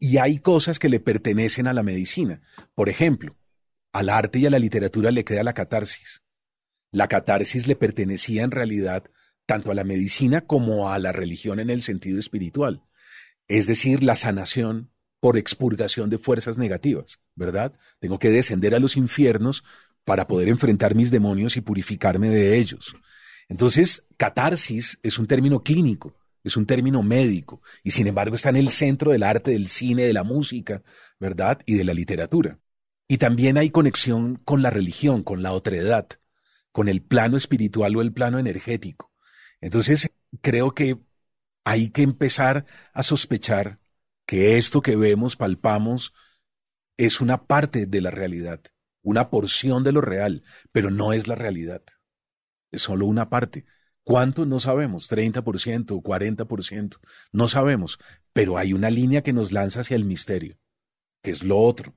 y 0.00 0.16
hay 0.16 0.38
cosas 0.38 0.78
que 0.78 0.88
le 0.88 0.98
pertenecen 0.98 1.68
a 1.68 1.74
la 1.74 1.82
medicina. 1.82 2.40
Por 2.74 2.88
ejemplo, 2.88 3.36
al 3.92 4.08
arte 4.08 4.38
y 4.38 4.46
a 4.46 4.50
la 4.50 4.58
literatura 4.58 5.10
le 5.10 5.24
queda 5.24 5.44
la 5.44 5.52
catarsis. 5.52 6.22
La 6.90 7.06
catarsis 7.06 7.68
le 7.68 7.76
pertenecía 7.76 8.42
en 8.42 8.50
realidad 8.50 9.04
tanto 9.46 9.70
a 9.70 9.74
la 9.74 9.84
medicina 9.84 10.40
como 10.40 10.90
a 10.90 10.98
la 10.98 11.12
religión 11.12 11.60
en 11.60 11.70
el 11.70 11.82
sentido 11.82 12.18
espiritual, 12.18 12.82
es 13.46 13.66
decir, 13.66 14.02
la 14.02 14.16
sanación 14.16 14.90
por 15.20 15.36
expurgación 15.36 16.08
de 16.08 16.18
fuerzas 16.18 16.56
negativas, 16.56 17.20
¿verdad? 17.34 17.74
Tengo 17.98 18.18
que 18.18 18.30
descender 18.30 18.74
a 18.74 18.78
los 18.78 18.96
infiernos 18.96 19.64
para 20.04 20.26
poder 20.26 20.48
enfrentar 20.48 20.94
mis 20.94 21.10
demonios 21.10 21.56
y 21.56 21.60
purificarme 21.60 22.30
de 22.30 22.56
ellos. 22.56 22.94
Entonces, 23.48 24.06
catarsis 24.16 24.98
es 25.02 25.18
un 25.18 25.26
término 25.26 25.62
clínico 25.62 26.14
es 26.44 26.56
un 26.56 26.66
término 26.66 27.02
médico 27.02 27.62
y 27.82 27.90
sin 27.90 28.06
embargo 28.06 28.34
está 28.34 28.50
en 28.50 28.56
el 28.56 28.70
centro 28.70 29.12
del 29.12 29.22
arte, 29.22 29.50
del 29.52 29.68
cine, 29.68 30.02
de 30.02 30.12
la 30.12 30.24
música, 30.24 30.82
¿verdad? 31.18 31.60
Y 31.66 31.74
de 31.74 31.84
la 31.84 31.94
literatura. 31.94 32.58
Y 33.08 33.18
también 33.18 33.58
hay 33.58 33.70
conexión 33.70 34.36
con 34.36 34.62
la 34.62 34.70
religión, 34.70 35.22
con 35.22 35.42
la 35.42 35.52
otredad, 35.52 36.08
con 36.72 36.88
el 36.88 37.02
plano 37.02 37.36
espiritual 37.36 37.96
o 37.96 38.02
el 38.02 38.12
plano 38.12 38.38
energético. 38.38 39.12
Entonces, 39.60 40.10
creo 40.40 40.74
que 40.74 40.98
hay 41.64 41.90
que 41.90 42.02
empezar 42.02 42.66
a 42.92 43.02
sospechar 43.02 43.80
que 44.26 44.56
esto 44.58 44.80
que 44.80 44.96
vemos, 44.96 45.36
palpamos, 45.36 46.14
es 46.96 47.20
una 47.20 47.46
parte 47.46 47.86
de 47.86 48.00
la 48.00 48.10
realidad, 48.10 48.60
una 49.02 49.30
porción 49.30 49.82
de 49.82 49.92
lo 49.92 50.00
real, 50.00 50.44
pero 50.70 50.90
no 50.90 51.12
es 51.12 51.28
la 51.28 51.34
realidad. 51.34 51.82
Es 52.70 52.82
solo 52.82 53.06
una 53.06 53.28
parte. 53.28 53.64
¿Cuánto? 54.04 54.46
No 54.46 54.58
sabemos, 54.58 55.10
30% 55.10 55.90
o 55.92 56.02
40%, 56.02 56.98
no 57.32 57.48
sabemos, 57.48 57.98
pero 58.32 58.56
hay 58.56 58.72
una 58.72 58.90
línea 58.90 59.22
que 59.22 59.32
nos 59.32 59.52
lanza 59.52 59.80
hacia 59.80 59.96
el 59.96 60.04
misterio, 60.04 60.58
que 61.22 61.30
es 61.30 61.42
lo 61.42 61.58
otro. 61.58 61.94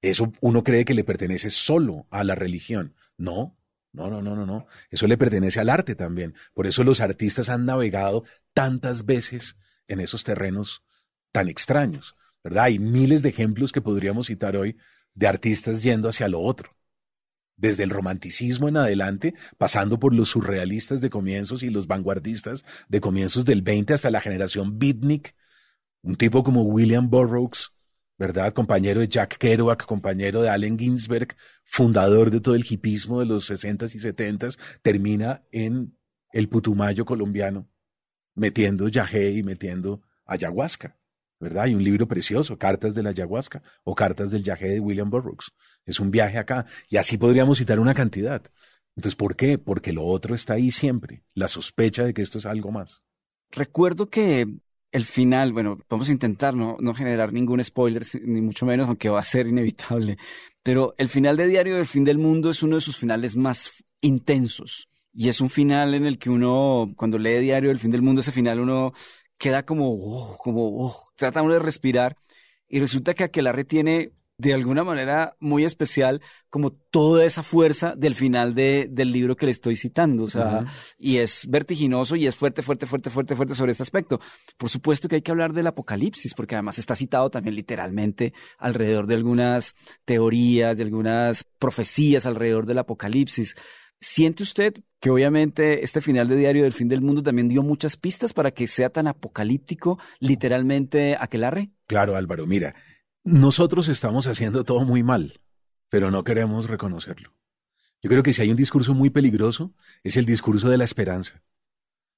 Eso 0.00 0.32
uno 0.40 0.62
cree 0.62 0.84
que 0.84 0.94
le 0.94 1.04
pertenece 1.04 1.50
solo 1.50 2.06
a 2.10 2.22
la 2.22 2.34
religión. 2.34 2.94
No, 3.16 3.58
no, 3.92 4.08
no, 4.08 4.22
no, 4.22 4.36
no, 4.36 4.46
no. 4.46 4.66
Eso 4.90 5.06
le 5.06 5.16
pertenece 5.16 5.58
al 5.58 5.70
arte 5.70 5.94
también. 5.94 6.34
Por 6.54 6.66
eso 6.66 6.84
los 6.84 7.00
artistas 7.00 7.48
han 7.48 7.64
navegado 7.64 8.24
tantas 8.52 9.06
veces 9.06 9.56
en 9.88 10.00
esos 10.00 10.22
terrenos 10.24 10.84
tan 11.32 11.48
extraños, 11.48 12.14
¿verdad? 12.44 12.64
Hay 12.64 12.78
miles 12.78 13.22
de 13.22 13.30
ejemplos 13.30 13.72
que 13.72 13.80
podríamos 13.80 14.26
citar 14.26 14.56
hoy 14.56 14.76
de 15.14 15.26
artistas 15.26 15.82
yendo 15.82 16.08
hacia 16.08 16.28
lo 16.28 16.40
otro 16.40 16.77
desde 17.58 17.82
el 17.82 17.90
romanticismo 17.90 18.68
en 18.68 18.78
adelante, 18.78 19.34
pasando 19.58 19.98
por 19.98 20.14
los 20.14 20.30
surrealistas 20.30 21.00
de 21.00 21.10
comienzos 21.10 21.62
y 21.62 21.70
los 21.70 21.86
vanguardistas 21.86 22.64
de 22.88 23.00
comienzos 23.00 23.44
del 23.44 23.62
20 23.62 23.92
hasta 23.92 24.10
la 24.10 24.20
generación 24.20 24.78
beatnik, 24.78 25.34
un 26.02 26.16
tipo 26.16 26.42
como 26.42 26.62
William 26.62 27.10
Burroughs, 27.10 27.72
¿verdad? 28.16 28.52
Compañero 28.52 29.00
de 29.00 29.08
Jack 29.08 29.36
Kerouac, 29.38 29.84
compañero 29.84 30.42
de 30.42 30.50
Allen 30.50 30.78
Ginsberg, 30.78 31.36
fundador 31.64 32.30
de 32.30 32.40
todo 32.40 32.54
el 32.54 32.64
hipismo 32.68 33.20
de 33.20 33.26
los 33.26 33.50
60s 33.50 33.94
y 33.94 33.98
70s, 33.98 34.58
termina 34.82 35.42
en 35.50 35.96
el 36.32 36.48
Putumayo 36.48 37.04
colombiano, 37.04 37.68
metiendo 38.34 38.88
yagé 38.88 39.30
y 39.32 39.42
metiendo 39.42 40.02
ayahuasca. 40.24 40.97
¿Verdad? 41.40 41.64
Hay 41.64 41.74
un 41.74 41.84
libro 41.84 42.06
precioso, 42.06 42.58
Cartas 42.58 42.94
de 42.94 43.02
la 43.02 43.10
Ayahuasca 43.10 43.62
o 43.84 43.94
Cartas 43.94 44.30
del 44.30 44.42
Yaje 44.42 44.68
de 44.68 44.80
William 44.80 45.10
Burroughs. 45.10 45.52
Es 45.84 46.00
un 46.00 46.10
viaje 46.10 46.38
acá. 46.38 46.66
Y 46.88 46.96
así 46.96 47.18
podríamos 47.18 47.58
citar 47.58 47.78
una 47.80 47.94
cantidad. 47.94 48.42
Entonces, 48.96 49.16
¿por 49.16 49.36
qué? 49.36 49.58
Porque 49.58 49.92
lo 49.92 50.04
otro 50.04 50.34
está 50.34 50.54
ahí 50.54 50.70
siempre, 50.70 51.22
la 51.34 51.46
sospecha 51.46 52.04
de 52.04 52.12
que 52.12 52.22
esto 52.22 52.38
es 52.38 52.46
algo 52.46 52.72
más. 52.72 53.02
Recuerdo 53.50 54.10
que 54.10 54.46
el 54.90 55.04
final, 55.04 55.52
bueno, 55.52 55.78
vamos 55.88 56.08
a 56.08 56.12
intentar 56.12 56.54
no, 56.54 56.76
no 56.80 56.94
generar 56.94 57.32
ningún 57.32 57.62
spoiler, 57.62 58.04
ni 58.24 58.40
mucho 58.40 58.66
menos, 58.66 58.88
aunque 58.88 59.08
va 59.08 59.20
a 59.20 59.24
ser 59.24 59.46
inevitable, 59.46 60.18
pero 60.62 60.94
el 60.98 61.08
final 61.08 61.36
de 61.36 61.46
Diario 61.46 61.76
del 61.76 61.86
Fin 61.86 62.04
del 62.04 62.18
Mundo 62.18 62.50
es 62.50 62.62
uno 62.62 62.76
de 62.76 62.80
sus 62.80 62.96
finales 62.96 63.36
más 63.36 63.72
intensos. 64.00 64.88
Y 65.12 65.28
es 65.28 65.40
un 65.40 65.50
final 65.50 65.94
en 65.94 66.04
el 66.04 66.18
que 66.18 66.30
uno, 66.30 66.92
cuando 66.96 67.18
lee 67.18 67.38
Diario 67.38 67.70
del 67.70 67.78
Fin 67.78 67.90
del 67.90 68.02
Mundo, 68.02 68.20
ese 68.20 68.32
final 68.32 68.60
uno 68.60 68.92
queda 69.38 69.64
como, 69.64 69.90
oh, 69.90 70.36
como, 70.38 70.84
oh, 70.84 71.07
trata 71.18 71.42
uno 71.42 71.54
de 71.54 71.58
respirar 71.58 72.16
y 72.68 72.80
resulta 72.80 73.14
que 73.14 73.24
Aquelarre 73.24 73.64
tiene 73.64 74.12
de 74.38 74.54
alguna 74.54 74.84
manera 74.84 75.36
muy 75.40 75.64
especial 75.64 76.22
como 76.48 76.70
toda 76.70 77.24
esa 77.24 77.42
fuerza 77.42 77.96
del 77.96 78.14
final 78.14 78.54
de, 78.54 78.86
del 78.88 79.10
libro 79.10 79.34
que 79.34 79.46
le 79.46 79.52
estoy 79.52 79.74
citando. 79.74 80.22
O 80.22 80.28
sea, 80.28 80.64
y 80.96 81.16
es 81.16 81.46
vertiginoso 81.48 82.14
y 82.14 82.28
es 82.28 82.36
fuerte, 82.36 82.62
fuerte, 82.62 82.86
fuerte, 82.86 83.10
fuerte, 83.10 83.34
fuerte 83.34 83.54
sobre 83.56 83.72
este 83.72 83.82
aspecto. 83.82 84.20
Por 84.56 84.70
supuesto 84.70 85.08
que 85.08 85.16
hay 85.16 85.22
que 85.22 85.32
hablar 85.32 85.52
del 85.52 85.66
apocalipsis, 85.66 86.34
porque 86.34 86.54
además 86.54 86.78
está 86.78 86.94
citado 86.94 87.30
también 87.30 87.56
literalmente 87.56 88.32
alrededor 88.58 89.08
de 89.08 89.16
algunas 89.16 89.74
teorías, 90.04 90.76
de 90.76 90.84
algunas 90.84 91.42
profecías 91.58 92.24
alrededor 92.24 92.64
del 92.64 92.78
apocalipsis. 92.78 93.56
¿Siente 94.00 94.42
usted 94.42 94.74
que 95.00 95.10
obviamente 95.10 95.82
este 95.84 96.00
final 96.00 96.28
de 96.28 96.36
Diario 96.36 96.64
del 96.64 96.72
Fin 96.72 96.88
del 96.88 97.00
Mundo 97.00 97.22
también 97.22 97.48
dio 97.48 97.62
muchas 97.62 97.96
pistas 97.96 98.32
para 98.32 98.52
que 98.52 98.66
sea 98.68 98.90
tan 98.90 99.06
apocalíptico 99.06 99.98
literalmente 100.20 101.16
aquelarre? 101.18 101.70
Claro, 101.86 102.16
Álvaro, 102.16 102.46
mira, 102.46 102.74
nosotros 103.24 103.88
estamos 103.88 104.26
haciendo 104.26 104.64
todo 104.64 104.80
muy 104.84 105.02
mal, 105.02 105.40
pero 105.88 106.10
no 106.10 106.24
queremos 106.24 106.68
reconocerlo. 106.68 107.32
Yo 108.00 108.08
creo 108.08 108.22
que 108.22 108.32
si 108.32 108.42
hay 108.42 108.50
un 108.50 108.56
discurso 108.56 108.94
muy 108.94 109.10
peligroso, 109.10 109.74
es 110.04 110.16
el 110.16 110.24
discurso 110.24 110.68
de 110.68 110.78
la 110.78 110.84
esperanza, 110.84 111.42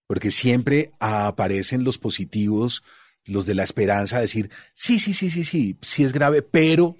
porque 0.06 0.30
siempre 0.30 0.92
aparecen 1.00 1.84
los 1.84 1.96
positivos, 1.96 2.82
los 3.26 3.46
de 3.46 3.54
la 3.54 3.62
esperanza, 3.62 4.20
decir, 4.20 4.50
sí, 4.74 4.98
sí, 4.98 5.14
sí, 5.14 5.30
sí, 5.30 5.44
sí, 5.44 5.78
sí 5.80 6.04
es 6.04 6.12
grave, 6.12 6.42
pero, 6.42 6.96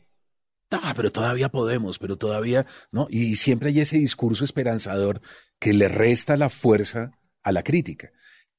ah, 0.71 0.93
pero 0.97 1.13
todavía 1.13 1.51
podemos, 1.51 1.99
pero 1.99 2.17
todavía, 2.17 2.67
¿no? 2.93 3.07
Y 3.11 3.37
siempre 3.37 3.71
hay 3.71 3.81
ese 3.81 3.99
discurso 3.99 4.45
esperanzador 4.45 5.21
que 5.59 5.73
le 5.73 5.89
resta 5.89 6.37
la 6.37 6.49
fuerza 6.49 7.13
a 7.43 7.53
la 7.53 7.63
crítica. 7.63 8.13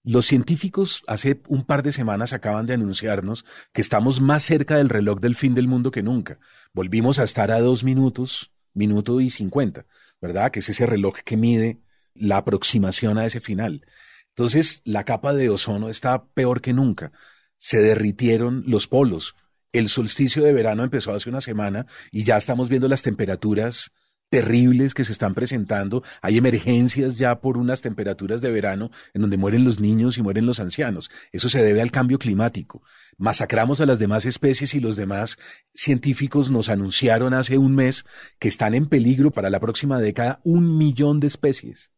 Los 0.03 0.25
científicos 0.25 1.03
hace 1.05 1.41
un 1.47 1.63
par 1.63 1.83
de 1.83 1.91
semanas 1.91 2.33
acaban 2.33 2.65
de 2.65 2.73
anunciarnos 2.73 3.45
que 3.71 3.81
estamos 3.81 4.19
más 4.19 4.41
cerca 4.41 4.77
del 4.77 4.89
reloj 4.89 5.19
del 5.19 5.35
fin 5.35 5.53
del 5.53 5.67
mundo 5.67 5.91
que 5.91 6.01
nunca. 6.01 6.39
Volvimos 6.73 7.19
a 7.19 7.23
estar 7.23 7.51
a 7.51 7.61
dos 7.61 7.83
minutos, 7.83 8.51
minuto 8.73 9.21
y 9.21 9.29
cincuenta, 9.29 9.85
¿verdad? 10.19 10.49
Que 10.49 10.59
es 10.59 10.69
ese 10.69 10.87
reloj 10.87 11.17
que 11.23 11.37
mide 11.37 11.81
la 12.15 12.37
aproximación 12.37 13.19
a 13.19 13.25
ese 13.25 13.39
final. 13.39 13.85
Entonces, 14.29 14.81
la 14.85 15.03
capa 15.03 15.33
de 15.33 15.49
ozono 15.49 15.89
está 15.89 16.25
peor 16.33 16.61
que 16.61 16.73
nunca. 16.73 17.11
Se 17.59 17.79
derritieron 17.79 18.63
los 18.65 18.87
polos. 18.87 19.35
El 19.71 19.87
solsticio 19.87 20.43
de 20.43 20.53
verano 20.53 20.83
empezó 20.83 21.13
hace 21.13 21.29
una 21.29 21.41
semana 21.41 21.85
y 22.11 22.23
ya 22.23 22.37
estamos 22.37 22.67
viendo 22.67 22.87
las 22.87 23.03
temperaturas 23.03 23.91
terribles 24.31 24.93
que 24.93 25.03
se 25.03 25.11
están 25.11 25.33
presentando. 25.33 26.03
Hay 26.21 26.37
emergencias 26.37 27.17
ya 27.17 27.41
por 27.41 27.57
unas 27.57 27.81
temperaturas 27.81 28.41
de 28.41 28.49
verano 28.49 28.89
en 29.13 29.21
donde 29.21 29.37
mueren 29.37 29.65
los 29.65 29.79
niños 29.79 30.17
y 30.17 30.21
mueren 30.21 30.45
los 30.45 30.59
ancianos. 30.59 31.11
Eso 31.31 31.49
se 31.49 31.61
debe 31.61 31.81
al 31.81 31.91
cambio 31.91 32.17
climático. 32.17 32.81
Masacramos 33.17 33.81
a 33.81 33.85
las 33.85 33.99
demás 33.99 34.25
especies 34.25 34.73
y 34.73 34.79
los 34.79 34.95
demás 34.95 35.37
científicos 35.73 36.49
nos 36.49 36.69
anunciaron 36.69 37.33
hace 37.33 37.57
un 37.57 37.75
mes 37.75 38.05
que 38.39 38.47
están 38.47 38.73
en 38.73 38.87
peligro 38.87 39.31
para 39.31 39.49
la 39.49 39.59
próxima 39.59 39.99
década 39.99 40.39
un 40.43 40.77
millón 40.77 41.19
de 41.19 41.27
especies. 41.27 41.91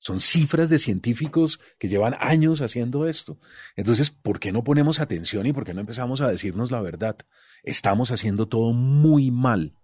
Son 0.00 0.18
cifras 0.18 0.68
de 0.70 0.78
científicos 0.78 1.60
que 1.78 1.88
llevan 1.88 2.16
años 2.18 2.62
haciendo 2.62 3.06
esto. 3.06 3.38
Entonces, 3.76 4.10
¿por 4.10 4.40
qué 4.40 4.50
no 4.50 4.64
ponemos 4.64 4.98
atención 4.98 5.46
y 5.46 5.52
por 5.52 5.64
qué 5.64 5.74
no 5.74 5.80
empezamos 5.80 6.20
a 6.20 6.28
decirnos 6.28 6.70
la 6.70 6.80
verdad? 6.80 7.16
Estamos 7.62 8.10
haciendo 8.10 8.48
todo 8.48 8.72
muy 8.72 9.30
mal 9.30 9.74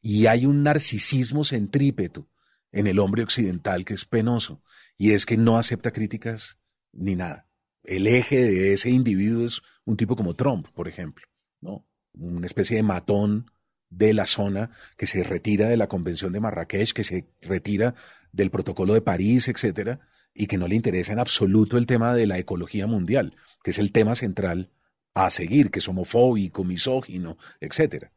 y 0.00 0.26
hay 0.26 0.46
un 0.46 0.62
narcisismo 0.62 1.44
centrípeto 1.44 2.28
en 2.70 2.86
el 2.86 2.98
hombre 2.98 3.22
occidental 3.22 3.84
que 3.84 3.94
es 3.94 4.04
penoso, 4.04 4.62
y 4.98 5.12
es 5.12 5.26
que 5.26 5.36
no 5.36 5.58
acepta 5.58 5.92
críticas 5.92 6.58
ni 6.92 7.14
nada. 7.14 7.48
El 7.82 8.06
eje 8.06 8.42
de 8.42 8.72
ese 8.72 8.90
individuo 8.90 9.46
es 9.46 9.62
un 9.84 9.96
tipo 9.96 10.16
como 10.16 10.34
Trump, 10.34 10.68
por 10.74 10.88
ejemplo, 10.88 11.26
¿no? 11.60 11.86
Una 12.12 12.46
especie 12.46 12.76
de 12.76 12.82
matón 12.82 13.50
de 13.96 14.12
la 14.12 14.26
zona 14.26 14.70
que 14.96 15.06
se 15.06 15.22
retira 15.22 15.68
de 15.68 15.76
la 15.76 15.88
Convención 15.88 16.32
de 16.32 16.40
Marrakech, 16.40 16.92
que 16.92 17.04
se 17.04 17.26
retira 17.42 17.94
del 18.32 18.50
Protocolo 18.50 18.94
de 18.94 19.00
París, 19.00 19.48
etcétera, 19.48 20.00
y 20.34 20.46
que 20.46 20.58
no 20.58 20.66
le 20.66 20.74
interesa 20.74 21.12
en 21.12 21.20
absoluto 21.20 21.78
el 21.78 21.86
tema 21.86 22.14
de 22.14 22.26
la 22.26 22.38
ecología 22.38 22.86
mundial, 22.86 23.36
que 23.62 23.70
es 23.70 23.78
el 23.78 23.92
tema 23.92 24.14
central 24.14 24.70
a 25.14 25.30
seguir, 25.30 25.70
que 25.70 25.78
es 25.78 25.88
homofóbico, 25.88 26.64
misógino, 26.64 27.38
etcétera. 27.60 28.12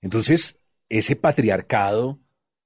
Entonces, 0.00 0.58
ese 0.88 1.14
patriarcado, 1.14 2.20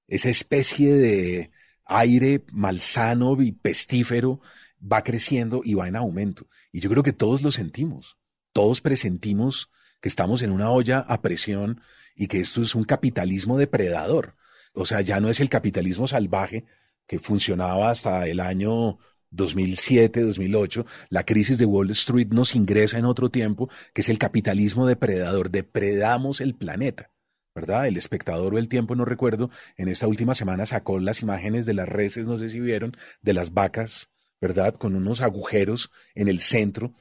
esa 0.06 0.28
especie 0.28 0.94
de 0.94 1.50
aire 1.84 2.44
malsano 2.52 3.40
y 3.42 3.52
pestífero 3.52 4.40
va 4.80 5.02
creciendo 5.02 5.62
y 5.64 5.74
va 5.74 5.88
en 5.88 5.96
aumento. 5.96 6.46
Y 6.70 6.80
yo 6.80 6.88
creo 6.90 7.02
que 7.02 7.12
todos 7.12 7.42
lo 7.42 7.50
sentimos, 7.50 8.18
todos 8.52 8.80
presentimos 8.80 9.70
que 10.02 10.10
estamos 10.10 10.42
en 10.42 10.50
una 10.50 10.70
olla 10.70 10.98
a 10.98 11.22
presión 11.22 11.80
y 12.14 12.26
que 12.26 12.40
esto 12.40 12.60
es 12.60 12.74
un 12.74 12.84
capitalismo 12.84 13.56
depredador. 13.56 14.36
O 14.74 14.84
sea, 14.84 15.00
ya 15.00 15.20
no 15.20 15.30
es 15.30 15.40
el 15.40 15.48
capitalismo 15.48 16.06
salvaje 16.06 16.66
que 17.06 17.18
funcionaba 17.18 17.88
hasta 17.88 18.26
el 18.26 18.40
año 18.40 18.98
2007, 19.30 20.20
2008, 20.20 20.84
la 21.08 21.24
crisis 21.24 21.56
de 21.56 21.64
Wall 21.64 21.90
Street 21.90 22.28
nos 22.28 22.54
ingresa 22.54 22.98
en 22.98 23.06
otro 23.06 23.30
tiempo, 23.30 23.70
que 23.94 24.02
es 24.02 24.10
el 24.10 24.18
capitalismo 24.18 24.86
depredador. 24.86 25.50
Depredamos 25.50 26.42
el 26.42 26.54
planeta. 26.54 27.10
¿verdad? 27.54 27.86
El 27.86 27.98
espectador 27.98 28.54
o 28.54 28.58
el 28.58 28.68
tiempo, 28.68 28.94
no 28.94 29.04
recuerdo, 29.04 29.50
en 29.76 29.88
esta 29.88 30.06
última 30.06 30.34
semana 30.34 30.64
sacó 30.64 30.98
las 30.98 31.20
imágenes 31.20 31.66
de 31.66 31.74
las 31.74 31.88
reses, 31.88 32.26
no 32.26 32.38
sé 32.38 32.48
si 32.48 32.60
vieron, 32.60 32.96
de 33.20 33.34
las 33.34 33.52
vacas, 33.52 34.08
¿verdad? 34.40 34.74
Con 34.74 34.96
unos 34.96 35.20
agujeros 35.20 35.90
en 36.14 36.28
el 36.28 36.40
centro, 36.40 36.94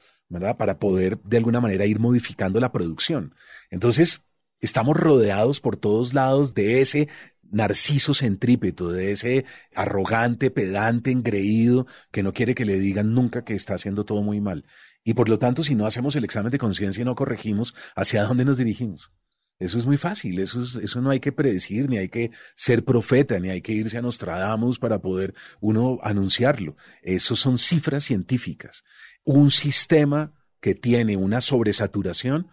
Para 0.56 0.78
poder 0.78 1.18
de 1.22 1.36
alguna 1.36 1.60
manera 1.60 1.86
ir 1.86 1.98
modificando 1.98 2.58
la 2.58 2.72
producción. 2.72 3.34
Entonces, 3.70 4.24
estamos 4.60 4.96
rodeados 4.96 5.60
por 5.60 5.76
todos 5.76 6.14
lados 6.14 6.54
de 6.54 6.80
ese 6.80 7.08
narciso 7.50 8.14
centrípeto, 8.14 8.90
de 8.90 9.12
ese 9.12 9.44
arrogante, 9.74 10.50
pedante, 10.50 11.10
engreído, 11.10 11.86
que 12.10 12.22
no 12.22 12.32
quiere 12.32 12.54
que 12.54 12.64
le 12.64 12.78
digan 12.78 13.12
nunca 13.12 13.44
que 13.44 13.54
está 13.54 13.74
haciendo 13.74 14.04
todo 14.04 14.22
muy 14.22 14.40
mal. 14.40 14.64
Y 15.04 15.14
por 15.14 15.28
lo 15.28 15.38
tanto, 15.38 15.62
si 15.62 15.74
no 15.74 15.86
hacemos 15.86 16.16
el 16.16 16.24
examen 16.24 16.50
de 16.50 16.58
conciencia 16.58 17.02
y 17.02 17.04
no 17.04 17.14
corregimos, 17.14 17.74
¿hacia 17.94 18.24
dónde 18.24 18.44
nos 18.44 18.56
dirigimos? 18.56 19.12
Eso 19.58 19.78
es 19.78 19.86
muy 19.86 19.96
fácil, 19.96 20.40
eso, 20.40 20.62
eso 20.80 21.00
no 21.00 21.10
hay 21.10 21.20
que 21.20 21.30
predecir, 21.30 21.88
ni 21.88 21.96
hay 21.96 22.08
que 22.08 22.32
ser 22.56 22.84
profeta, 22.84 23.38
ni 23.38 23.48
hay 23.48 23.60
que 23.60 23.72
irse 23.72 23.96
a 23.96 24.02
Nostradamus 24.02 24.80
para 24.80 25.00
poder 25.00 25.34
uno 25.60 26.00
anunciarlo. 26.02 26.76
Eso 27.00 27.36
son 27.36 27.58
cifras 27.58 28.02
científicas. 28.02 28.82
Un 29.24 29.50
sistema 29.50 30.32
que 30.60 30.74
tiene 30.74 31.16
una 31.16 31.40
sobresaturación 31.40 32.48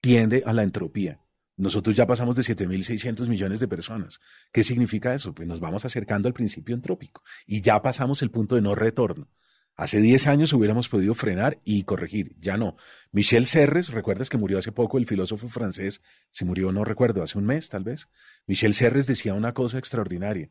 tiende 0.00 0.42
a 0.46 0.52
la 0.52 0.62
entropía. 0.62 1.20
Nosotros 1.56 1.96
ya 1.96 2.06
pasamos 2.06 2.36
de 2.36 2.42
7.600 2.42 3.28
millones 3.28 3.60
de 3.60 3.68
personas. 3.68 4.20
¿Qué 4.52 4.62
significa 4.62 5.14
eso? 5.14 5.34
Pues 5.34 5.48
nos 5.48 5.58
vamos 5.58 5.84
acercando 5.84 6.28
al 6.28 6.34
principio 6.34 6.74
entrópico 6.74 7.22
y 7.46 7.62
ya 7.62 7.80
pasamos 7.80 8.20
el 8.22 8.30
punto 8.30 8.56
de 8.56 8.60
no 8.60 8.74
retorno. 8.74 9.28
Hace 9.74 10.00
10 10.00 10.26
años 10.26 10.52
hubiéramos 10.52 10.88
podido 10.88 11.14
frenar 11.14 11.60
y 11.64 11.82
corregir, 11.84 12.34
ya 12.40 12.56
no. 12.56 12.76
Michel 13.12 13.44
Serres, 13.44 13.90
recuerdas 13.90 14.30
que 14.30 14.38
murió 14.38 14.58
hace 14.58 14.72
poco 14.72 14.96
el 14.96 15.06
filósofo 15.06 15.48
francés, 15.48 16.00
se 16.30 16.46
murió, 16.46 16.72
no 16.72 16.84
recuerdo, 16.84 17.22
hace 17.22 17.36
un 17.36 17.44
mes 17.44 17.68
tal 17.68 17.84
vez. 17.84 18.08
Michel 18.46 18.72
Serres 18.72 19.06
decía 19.06 19.34
una 19.34 19.52
cosa 19.52 19.78
extraordinaria. 19.78 20.50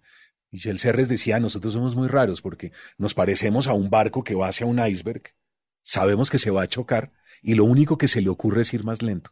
Michel 0.52 0.78
Serres 0.78 1.10
decía, 1.10 1.40
nosotros 1.40 1.74
somos 1.74 1.96
muy 1.96 2.08
raros 2.08 2.42
porque 2.42 2.72
nos 2.98 3.16
parecemos 3.16 3.68
a 3.68 3.74
un 3.74 3.90
barco 3.90 4.24
que 4.24 4.36
va 4.36 4.48
hacia 4.48 4.68
un 4.68 4.80
iceberg, 4.80 5.24
sabemos 5.86 6.30
que 6.30 6.40
se 6.40 6.52
va 6.52 6.64
a 6.64 6.68
chocar 6.68 7.14
y 7.42 7.54
lo 7.54 7.64
único 7.64 7.98
que 7.98 8.10
se 8.10 8.22
le 8.22 8.30
ocurre 8.30 8.64
es 8.64 8.74
ir 8.74 8.84
más 8.84 9.02
lento. 9.02 9.32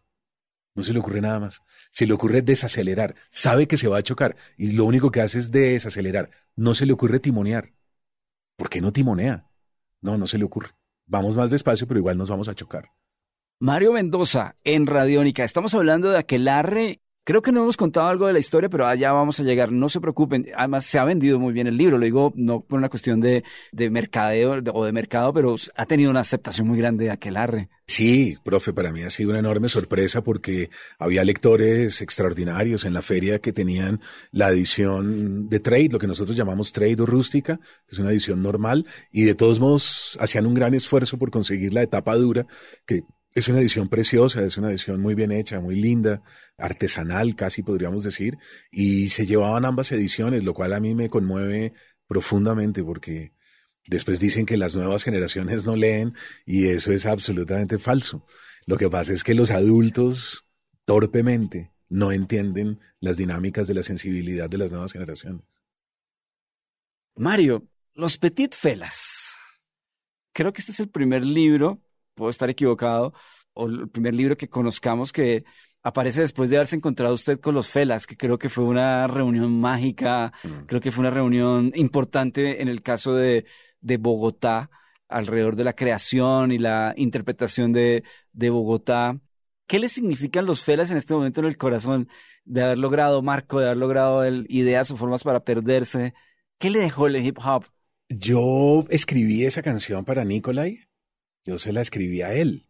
No 0.75 0.83
se 0.83 0.93
le 0.93 0.99
ocurre 0.99 1.19
nada 1.19 1.39
más. 1.39 1.61
Se 1.91 2.07
le 2.07 2.13
ocurre 2.13 2.41
desacelerar. 2.41 3.15
Sabe 3.29 3.67
que 3.67 3.77
se 3.77 3.87
va 3.87 3.97
a 3.97 4.03
chocar 4.03 4.35
y 4.57 4.71
lo 4.71 4.85
único 4.85 5.11
que 5.11 5.21
hace 5.21 5.39
es 5.39 5.51
desacelerar. 5.51 6.29
No 6.55 6.73
se 6.73 6.85
le 6.85 6.93
ocurre 6.93 7.19
timonear. 7.19 7.73
¿Por 8.55 8.69
qué 8.69 8.81
no 8.81 8.93
timonea? 8.93 9.49
No, 10.01 10.17
no 10.17 10.27
se 10.27 10.37
le 10.37 10.45
ocurre. 10.45 10.69
Vamos 11.05 11.35
más 11.35 11.49
despacio, 11.49 11.87
pero 11.87 11.99
igual 11.99 12.17
nos 12.17 12.29
vamos 12.29 12.47
a 12.47 12.55
chocar. 12.55 12.91
Mario 13.59 13.93
Mendoza, 13.93 14.55
en 14.63 14.87
Radiónica. 14.87 15.43
Estamos 15.43 15.73
hablando 15.73 16.09
de 16.09 16.17
Aquelarre 16.17 17.01
Creo 17.25 17.41
que 17.41 17.53
no 17.53 17.63
hemos 17.63 17.77
contado 17.77 18.07
algo 18.07 18.27
de 18.27 18.33
la 18.33 18.39
historia, 18.39 18.67
pero 18.69 18.85
allá 18.85 19.13
vamos 19.13 19.39
a 19.39 19.43
llegar. 19.43 19.71
No 19.71 19.87
se 19.87 20.01
preocupen. 20.01 20.47
Además, 20.57 20.83
se 20.83 20.99
ha 20.99 21.05
vendido 21.05 21.39
muy 21.39 21.53
bien 21.53 21.67
el 21.67 21.77
libro. 21.77 21.97
Lo 21.97 22.03
digo 22.03 22.33
no 22.35 22.59
por 22.59 22.77
una 22.77 22.89
cuestión 22.89 23.21
de, 23.21 23.45
de 23.71 23.89
mercadeo 23.89 24.61
o 24.73 24.85
de 24.85 24.91
mercado, 24.91 25.31
pero 25.33 25.55
ha 25.75 25.85
tenido 25.85 26.11
una 26.11 26.19
aceptación 26.19 26.67
muy 26.67 26.77
grande 26.77 27.05
de 27.05 27.11
Aquelarre. 27.11 27.69
Sí, 27.87 28.37
profe, 28.43 28.73
para 28.73 28.91
mí 28.91 29.03
ha 29.03 29.09
sido 29.09 29.29
una 29.29 29.39
enorme 29.39 29.69
sorpresa 29.69 30.21
porque 30.21 30.69
había 30.99 31.23
lectores 31.23 32.01
extraordinarios 32.01 32.83
en 32.83 32.93
la 32.93 33.01
feria 33.01 33.39
que 33.39 33.53
tenían 33.53 34.01
la 34.31 34.49
edición 34.49 35.47
de 35.47 35.59
trade, 35.61 35.89
lo 35.91 35.99
que 35.99 36.07
nosotros 36.07 36.35
llamamos 36.35 36.73
trade 36.73 37.01
o 37.01 37.05
rústica, 37.05 37.57
que 37.87 37.95
es 37.95 37.99
una 37.99 38.11
edición 38.11 38.41
normal, 38.41 38.85
y 39.11 39.23
de 39.23 39.35
todos 39.35 39.59
modos 39.59 40.17
hacían 40.19 40.45
un 40.45 40.55
gran 40.55 40.73
esfuerzo 40.73 41.17
por 41.17 41.31
conseguir 41.31 41.73
la 41.73 41.83
etapa 41.83 42.15
dura, 42.15 42.47
que 42.85 43.03
es 43.35 43.47
una 43.47 43.59
edición 43.59 43.89
preciosa, 43.89 44.43
es 44.43 44.57
una 44.57 44.69
edición 44.69 45.01
muy 45.01 45.15
bien 45.15 45.31
hecha, 45.31 45.59
muy 45.59 45.75
linda, 45.75 46.21
artesanal 46.57 47.35
casi 47.35 47.63
podríamos 47.63 48.03
decir, 48.03 48.37
y 48.71 49.09
se 49.09 49.25
llevaban 49.25 49.65
ambas 49.65 49.91
ediciones, 49.91 50.43
lo 50.43 50.53
cual 50.53 50.73
a 50.73 50.79
mí 50.79 50.93
me 50.93 51.09
conmueve 51.09 51.73
profundamente 52.07 52.83
porque 52.83 53.33
después 53.87 54.19
dicen 54.19 54.45
que 54.45 54.57
las 54.57 54.75
nuevas 54.75 55.03
generaciones 55.03 55.65
no 55.65 55.75
leen 55.75 56.13
y 56.45 56.67
eso 56.67 56.91
es 56.91 57.05
absolutamente 57.05 57.79
falso. 57.79 58.25
Lo 58.65 58.77
que 58.77 58.89
pasa 58.89 59.13
es 59.13 59.23
que 59.23 59.33
los 59.33 59.51
adultos 59.51 60.45
torpemente 60.85 61.71
no 61.89 62.11
entienden 62.11 62.79
las 62.99 63.17
dinámicas 63.17 63.67
de 63.67 63.73
la 63.73 63.83
sensibilidad 63.83 64.49
de 64.49 64.57
las 64.57 64.71
nuevas 64.71 64.93
generaciones. 64.93 65.43
Mario, 67.15 67.67
Los 67.93 68.17
Petit 68.17 68.55
Felas. 68.55 69.35
Creo 70.33 70.51
que 70.51 70.61
este 70.61 70.71
es 70.71 70.79
el 70.79 70.89
primer 70.89 71.23
libro, 71.25 71.81
puedo 72.15 72.29
estar 72.29 72.49
equivocado, 72.49 73.13
o 73.53 73.67
el 73.67 73.89
primer 73.89 74.13
libro 74.13 74.37
que 74.37 74.49
conozcamos 74.49 75.11
que 75.11 75.43
aparece 75.83 76.21
después 76.21 76.49
de 76.49 76.55
haberse 76.55 76.77
encontrado 76.77 77.13
usted 77.13 77.39
con 77.39 77.53
los 77.53 77.67
Felas, 77.67 78.07
que 78.07 78.17
creo 78.17 78.39
que 78.39 78.49
fue 78.49 78.63
una 78.63 79.07
reunión 79.07 79.59
mágica, 79.59 80.31
mm. 80.43 80.65
creo 80.65 80.81
que 80.81 80.91
fue 80.91 81.01
una 81.01 81.11
reunión 81.11 81.71
importante 81.75 82.61
en 82.61 82.69
el 82.69 82.81
caso 82.81 83.13
de, 83.13 83.45
de 83.81 83.97
Bogotá, 83.97 84.69
alrededor 85.09 85.55
de 85.55 85.65
la 85.65 85.73
creación 85.73 86.51
y 86.51 86.57
la 86.57 86.93
interpretación 86.97 87.73
de, 87.73 88.03
de 88.31 88.49
Bogotá. 88.49 89.19
¿Qué 89.67 89.79
le 89.79 89.89
significan 89.89 90.45
los 90.45 90.61
Felas 90.61 90.89
en 90.89 90.97
este 90.97 91.13
momento 91.13 91.41
en 91.41 91.47
el 91.47 91.57
corazón 91.57 92.09
de 92.45 92.63
haber 92.63 92.79
logrado 92.79 93.21
Marco, 93.21 93.59
de 93.59 93.67
haber 93.67 93.77
logrado 93.77 94.23
el, 94.23 94.45
ideas 94.49 94.89
o 94.91 94.97
formas 94.97 95.23
para 95.23 95.43
perderse? 95.43 96.13
¿Qué 96.57 96.69
le 96.69 96.79
dejó 96.79 97.07
el 97.07 97.17
hip 97.17 97.37
hop? 97.43 97.65
Yo 98.09 98.85
escribí 98.89 99.45
esa 99.45 99.61
canción 99.61 100.05
para 100.05 100.23
Nikolai. 100.23 100.79
Yo 101.43 101.57
se 101.57 101.73
la 101.73 101.81
escribí 101.81 102.21
a 102.21 102.33
él. 102.33 102.67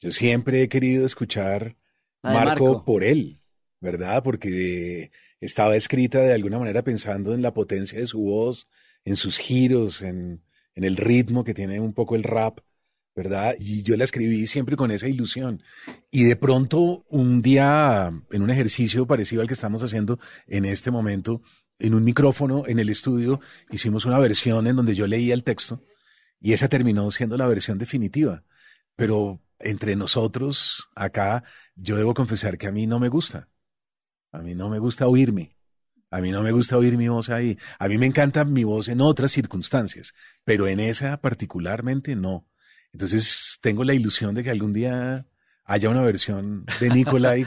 Yo 0.00 0.12
siempre 0.12 0.62
he 0.62 0.68
querido 0.68 1.04
escuchar 1.04 1.76
Marco, 2.22 2.84
por 2.84 3.04
él, 3.04 3.40
¿verdad? 3.80 4.22
Porque 4.22 5.10
estaba 5.40 5.76
escrita 5.76 6.20
de 6.20 6.32
alguna 6.32 6.58
manera 6.58 6.82
pensando 6.82 7.34
en 7.34 7.42
la 7.42 7.52
potencia 7.52 7.98
de 7.98 8.06
su 8.06 8.20
voz, 8.20 8.68
en 9.04 9.16
sus 9.16 9.38
giros, 9.38 10.02
en, 10.02 10.42
en 10.74 10.84
el 10.84 10.96
ritmo 10.96 11.44
que 11.44 11.54
tiene 11.54 11.80
un 11.80 11.92
poco 11.92 12.14
el 12.14 12.22
rap, 12.22 12.60
¿verdad? 13.14 13.56
Y 13.58 13.82
yo 13.82 13.96
la 13.96 14.04
escribí 14.04 14.46
siempre 14.46 14.76
con 14.76 14.90
esa 14.90 15.08
ilusión. 15.08 15.62
Y 16.10 16.24
de 16.24 16.36
pronto, 16.36 17.04
un 17.08 17.42
día, 17.42 18.12
en 18.30 18.42
un 18.42 18.50
ejercicio 18.50 19.06
parecido 19.06 19.42
al 19.42 19.48
que 19.48 19.54
estamos 19.54 19.82
haciendo 19.82 20.18
en 20.46 20.64
este 20.64 20.90
momento, 20.90 21.42
en 21.78 21.94
un 21.94 22.04
micrófono 22.04 22.64
en 22.66 22.78
el 22.78 22.88
estudio, 22.88 23.40
hicimos 23.70 24.04
una 24.06 24.18
versión 24.18 24.66
en 24.66 24.76
donde 24.76 24.94
yo 24.94 25.06
leía 25.06 25.34
el 25.34 25.44
texto 25.44 25.82
y 26.40 26.52
esa 26.52 26.68
terminó 26.68 27.10
siendo 27.10 27.36
la 27.36 27.46
versión 27.46 27.78
definitiva. 27.78 28.44
Pero 28.96 29.40
entre 29.58 29.96
nosotros, 29.96 30.88
acá, 30.94 31.44
yo 31.74 31.96
debo 31.96 32.14
confesar 32.14 32.58
que 32.58 32.66
a 32.66 32.72
mí 32.72 32.86
no 32.86 32.98
me 32.98 33.08
gusta. 33.08 33.48
A 34.32 34.38
mí 34.38 34.54
no 34.54 34.68
me 34.68 34.78
gusta 34.78 35.06
oírme. 35.06 35.56
A 36.10 36.20
mí 36.20 36.30
no 36.30 36.42
me 36.42 36.52
gusta 36.52 36.76
oír 36.76 36.96
mi 36.96 37.08
voz 37.08 37.28
ahí. 37.28 37.58
A 37.78 37.88
mí 37.88 37.98
me 37.98 38.06
encanta 38.06 38.44
mi 38.44 38.64
voz 38.64 38.88
en 38.88 39.00
otras 39.00 39.32
circunstancias, 39.32 40.14
pero 40.44 40.66
en 40.66 40.80
esa 40.80 41.20
particularmente 41.20 42.16
no. 42.16 42.46
Entonces 42.92 43.58
tengo 43.60 43.84
la 43.84 43.94
ilusión 43.94 44.34
de 44.34 44.42
que 44.42 44.50
algún 44.50 44.72
día 44.72 45.26
haya 45.64 45.90
una 45.90 46.02
versión 46.02 46.64
de 46.80 46.88
Nicolai. 46.94 47.46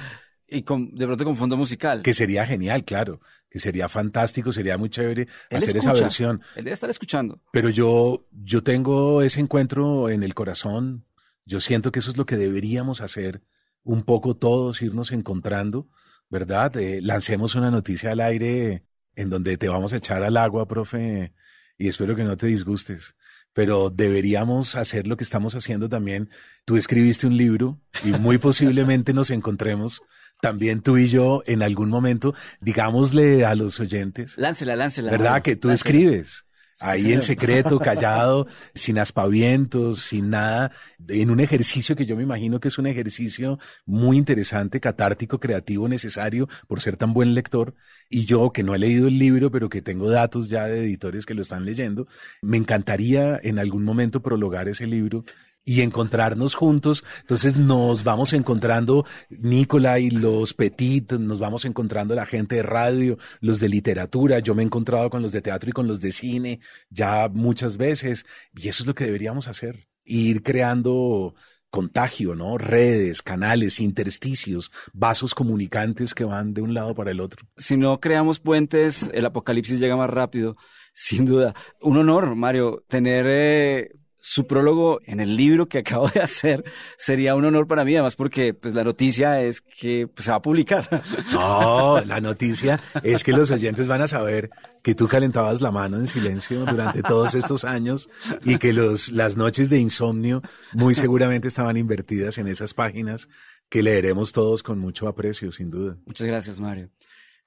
Y 0.52 0.64
con, 0.64 0.94
de 0.94 1.06
pronto 1.08 1.26
con 1.26 1.38
fondo 1.38 1.58
musical. 1.58 2.02
Que 2.04 2.14
sería 2.14 2.46
genial, 2.46 2.84
claro. 2.84 3.22
Que 3.50 3.60
sería 3.60 3.90
fantástico, 3.90 4.52
sería 4.52 4.78
muy 4.78 4.90
chévere 4.90 5.28
hacer 5.50 5.78
esa 5.78 5.94
versión. 5.94 6.42
Él 6.56 6.66
debe 6.66 6.74
estar 6.74 6.90
escuchando. 6.90 7.42
Pero 7.52 7.70
yo, 7.70 8.28
yo 8.32 8.62
tengo 8.62 9.22
ese 9.22 9.40
encuentro 9.40 10.10
en 10.10 10.24
el 10.24 10.34
corazón 10.34 11.06
yo 11.46 11.60
siento 11.60 11.92
que 11.92 12.00
eso 12.00 12.12
es 12.12 12.18
lo 12.18 12.26
que 12.26 12.38
deberíamos 12.38 13.02
hacer 13.02 13.42
un 13.84 14.04
poco 14.04 14.36
todos, 14.36 14.82
irnos 14.82 15.12
encontrando, 15.12 15.90
¿verdad? 16.30 16.76
Eh, 16.78 17.02
lancemos 17.02 17.56
una 17.56 17.72
noticia 17.72 18.12
al 18.12 18.20
aire 18.22 18.86
en 19.16 19.30
donde 19.30 19.58
te 19.58 19.68
vamos 19.68 19.94
a 19.94 19.98
echar 19.98 20.24
al 20.24 20.38
agua, 20.38 20.68
profe, 20.68 21.34
y 21.78 21.88
espero 21.88 22.16
que 22.16 22.24
no 22.24 22.38
te 22.38 22.48
disgustes. 22.48 23.16
Pero 23.54 23.90
deberíamos 23.90 24.76
hacer 24.76 25.08
lo 25.08 25.18
que 25.18 25.26
estamos 25.26 25.56
haciendo 25.56 25.90
también. 25.90 26.30
Tú 26.64 26.78
escribiste 26.78 27.28
un 27.28 27.36
libro 27.36 27.82
y 28.04 28.12
muy 28.14 28.38
posiblemente 28.38 29.14
nos 29.14 29.30
encontremos 29.30 30.02
también 30.42 30.82
tú 30.82 30.98
y 30.98 31.08
yo 31.08 31.44
en 31.46 31.62
algún 31.64 31.90
momento, 31.90 32.34
digámosle 32.60 33.46
a 33.46 33.56
los 33.56 33.80
oyentes. 33.80 34.38
Láncela, 34.38 34.76
láncela. 34.76 35.12
¿Verdad? 35.12 35.42
Que 35.42 35.56
tú 35.56 35.70
escribes 35.70 36.46
ahí 36.82 37.14
en 37.14 37.22
secreto, 37.22 37.80
callado, 37.80 38.48
sin 38.74 38.98
aspavientos, 38.98 40.00
sin 40.00 40.32
nada, 40.32 40.72
en 41.08 41.30
un 41.30 41.40
ejercicio 41.40 41.96
que 41.96 42.06
yo 42.06 42.16
me 42.18 42.24
imagino 42.24 42.60
que 42.60 42.68
es 42.68 42.78
un 42.78 42.88
ejercicio 42.88 43.60
muy 43.86 44.18
interesante, 44.18 44.80
catártico, 44.80 45.40
creativo, 45.40 45.88
necesario 45.88 46.50
por 46.68 46.82
ser 46.82 46.98
tan 46.98 47.14
buen 47.14 47.34
lector. 47.36 47.76
Y 48.10 48.26
yo 48.26 48.52
que 48.52 48.64
no 48.64 48.76
he 48.76 48.80
leído 48.80 49.08
el 49.08 49.20
libro, 49.20 49.52
pero 49.52 49.70
que 49.70 49.82
tengo 49.82 50.10
datos 50.10 50.50
ya 50.50 50.66
de 50.66 50.80
editores 50.80 51.26
que 51.26 51.36
lo 51.36 51.44
están 51.44 51.66
leyendo, 51.66 52.08
me 52.42 52.58
encantaría 52.58 53.40
en 53.42 53.60
algún 53.60 53.84
momento 53.84 54.22
prologar 54.22 54.68
ese 54.68 54.88
libro 54.88 55.24
y 55.64 55.82
encontrarnos 55.82 56.56
juntos. 56.56 57.04
Entonces 57.22 57.56
nos 57.56 58.04
vamos 58.04 58.34
encontrando, 58.34 59.06
Nicola 59.30 60.00
y 60.00 60.10
los 60.10 60.54
Petit, 60.54 61.14
nos 61.14 61.40
vamos 61.40 61.66
encontrando 61.66 62.16
la 62.16 62.26
gente 62.26 62.56
de 62.56 62.64
radio, 62.64 63.18
los 63.40 63.60
de 63.60 63.70
literatura. 63.70 64.40
Yo 64.40 64.56
me 64.56 64.64
he 64.64 64.66
encontrado 64.66 65.10
con 65.10 65.22
los 65.22 65.32
de 65.32 65.42
teatro 65.42 65.70
y 65.70 65.74
con 65.74 65.88
los 65.88 66.02
de 66.02 66.12
cine 66.12 66.60
ya 66.90 67.30
muchas 67.30 67.78
veces. 67.78 68.26
Y 68.56 68.68
eso 68.68 68.84
es 68.84 68.88
lo 68.88 68.96
que 68.96 69.06
deberíamos 69.06 69.48
hacer. 69.48 69.88
Ir 70.04 70.44
creando 70.44 71.36
contagio, 71.72 72.36
¿no? 72.36 72.58
Redes, 72.58 73.22
canales, 73.22 73.80
intersticios, 73.80 74.72
vasos 74.94 75.34
comunicantes 75.34 76.14
que 76.14 76.26
van 76.26 76.54
de 76.54 76.62
un 76.62 76.74
lado 76.74 76.94
para 76.94 77.12
el 77.12 77.22
otro. 77.22 77.48
Si 77.58 77.78
no 77.78 78.00
creamos 78.00 78.40
puentes, 78.40 79.10
el 79.14 79.26
apocalipsis 79.26 79.80
llega 79.80 79.96
más 79.96 80.10
rápido, 80.10 80.58
sin 80.94 81.26
duda. 81.26 81.56
Un 81.82 81.98
honor, 81.98 82.36
Mario, 82.36 82.84
tener 82.88 83.26
eh, 83.28 83.92
su 84.22 84.48
prólogo 84.48 85.02
en 85.06 85.20
el 85.20 85.36
libro 85.36 85.68
que 85.68 85.80
acabo 85.80 86.08
de 86.08 86.22
hacer 86.22 86.64
sería 86.98 87.36
un 87.36 87.44
honor 87.44 87.68
para 87.68 87.84
mí, 87.84 87.94
además 87.94 88.16
porque 88.16 88.54
pues, 88.54 88.74
la 88.74 88.84
noticia 88.84 89.42
es 89.42 89.60
que 89.60 90.08
pues, 90.08 90.26
se 90.26 90.32
va 90.32 90.38
a 90.38 90.42
publicar. 90.42 90.88
No, 91.32 92.02
la 92.06 92.20
noticia 92.20 92.80
es 93.04 93.24
que 93.24 93.32
los 93.32 93.52
oyentes 93.52 93.88
van 93.88 94.02
a 94.02 94.08
saber 94.08 94.50
que 94.84 94.96
tú 94.96 95.08
calentabas 95.08 95.62
la 95.62 95.72
mano 95.72 95.98
en 95.98 96.08
silencio 96.08 96.66
durante 96.66 97.02
todos 97.02 97.36
estos 97.36 97.64
años 97.64 98.10
y 98.44 98.58
que 98.58 98.74
los, 98.74 99.12
las 99.12 99.38
noches 99.38 99.70
de 99.70 99.80
insomnio 99.80 100.42
muy 100.74 100.94
seguramente 100.94 101.48
estaban 101.48 101.78
invertidas 101.78 102.38
en 102.38 102.48
esas 102.48 102.74
páginas 102.74 103.30
que 103.70 103.82
leeremos 103.82 104.34
todos 104.34 104.62
con 104.62 104.80
mucho 104.80 105.08
aprecio, 105.08 105.52
sin 105.52 105.72
duda. 105.72 105.98
Muchas 106.06 106.28
gracias, 106.28 106.60
Mario. 106.60 106.90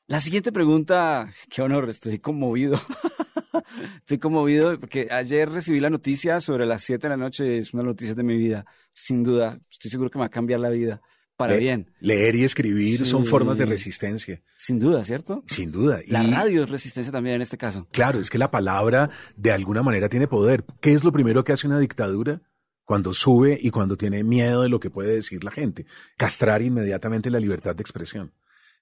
La 0.06 0.20
siguiente 0.20 0.52
pregunta, 0.52 1.30
qué 1.50 1.62
honor, 1.62 1.88
estoy 1.88 2.18
conmovido. 2.18 2.80
Estoy 3.98 4.18
conmovido 4.18 4.78
porque 4.78 5.08
ayer 5.10 5.48
recibí 5.48 5.80
la 5.80 5.90
noticia 5.90 6.40
sobre 6.40 6.66
las 6.66 6.82
7 6.82 7.06
de 7.06 7.08
la 7.08 7.16
noche. 7.16 7.58
Es 7.58 7.74
una 7.74 7.82
noticia 7.82 8.14
de 8.14 8.22
mi 8.22 8.36
vida, 8.36 8.64
sin 8.92 9.22
duda. 9.22 9.60
Estoy 9.70 9.90
seguro 9.90 10.10
que 10.10 10.18
me 10.18 10.22
va 10.22 10.26
a 10.26 10.30
cambiar 10.30 10.60
la 10.60 10.70
vida 10.70 11.00
para 11.36 11.56
bien. 11.56 11.90
Leer 12.00 12.36
y 12.36 12.44
escribir 12.44 13.04
son 13.04 13.26
formas 13.26 13.58
de 13.58 13.66
resistencia. 13.66 14.40
Sin 14.56 14.78
duda, 14.78 15.02
¿cierto? 15.04 15.42
Sin 15.46 15.72
duda. 15.72 16.00
La 16.06 16.22
radio 16.22 16.64
es 16.64 16.70
resistencia 16.70 17.12
también 17.12 17.36
en 17.36 17.42
este 17.42 17.58
caso. 17.58 17.88
Claro, 17.90 18.20
es 18.20 18.30
que 18.30 18.38
la 18.38 18.50
palabra 18.50 19.10
de 19.36 19.52
alguna 19.52 19.82
manera 19.82 20.08
tiene 20.08 20.28
poder. 20.28 20.64
¿Qué 20.80 20.92
es 20.92 21.04
lo 21.04 21.12
primero 21.12 21.44
que 21.44 21.52
hace 21.52 21.66
una 21.66 21.78
dictadura? 21.78 22.42
Cuando 22.84 23.14
sube 23.14 23.58
y 23.60 23.70
cuando 23.70 23.96
tiene 23.96 24.22
miedo 24.24 24.62
de 24.62 24.68
lo 24.68 24.78
que 24.78 24.90
puede 24.90 25.14
decir 25.14 25.42
la 25.42 25.50
gente. 25.50 25.86
Castrar 26.18 26.62
inmediatamente 26.62 27.30
la 27.30 27.40
libertad 27.40 27.74
de 27.74 27.80
expresión. 27.80 28.34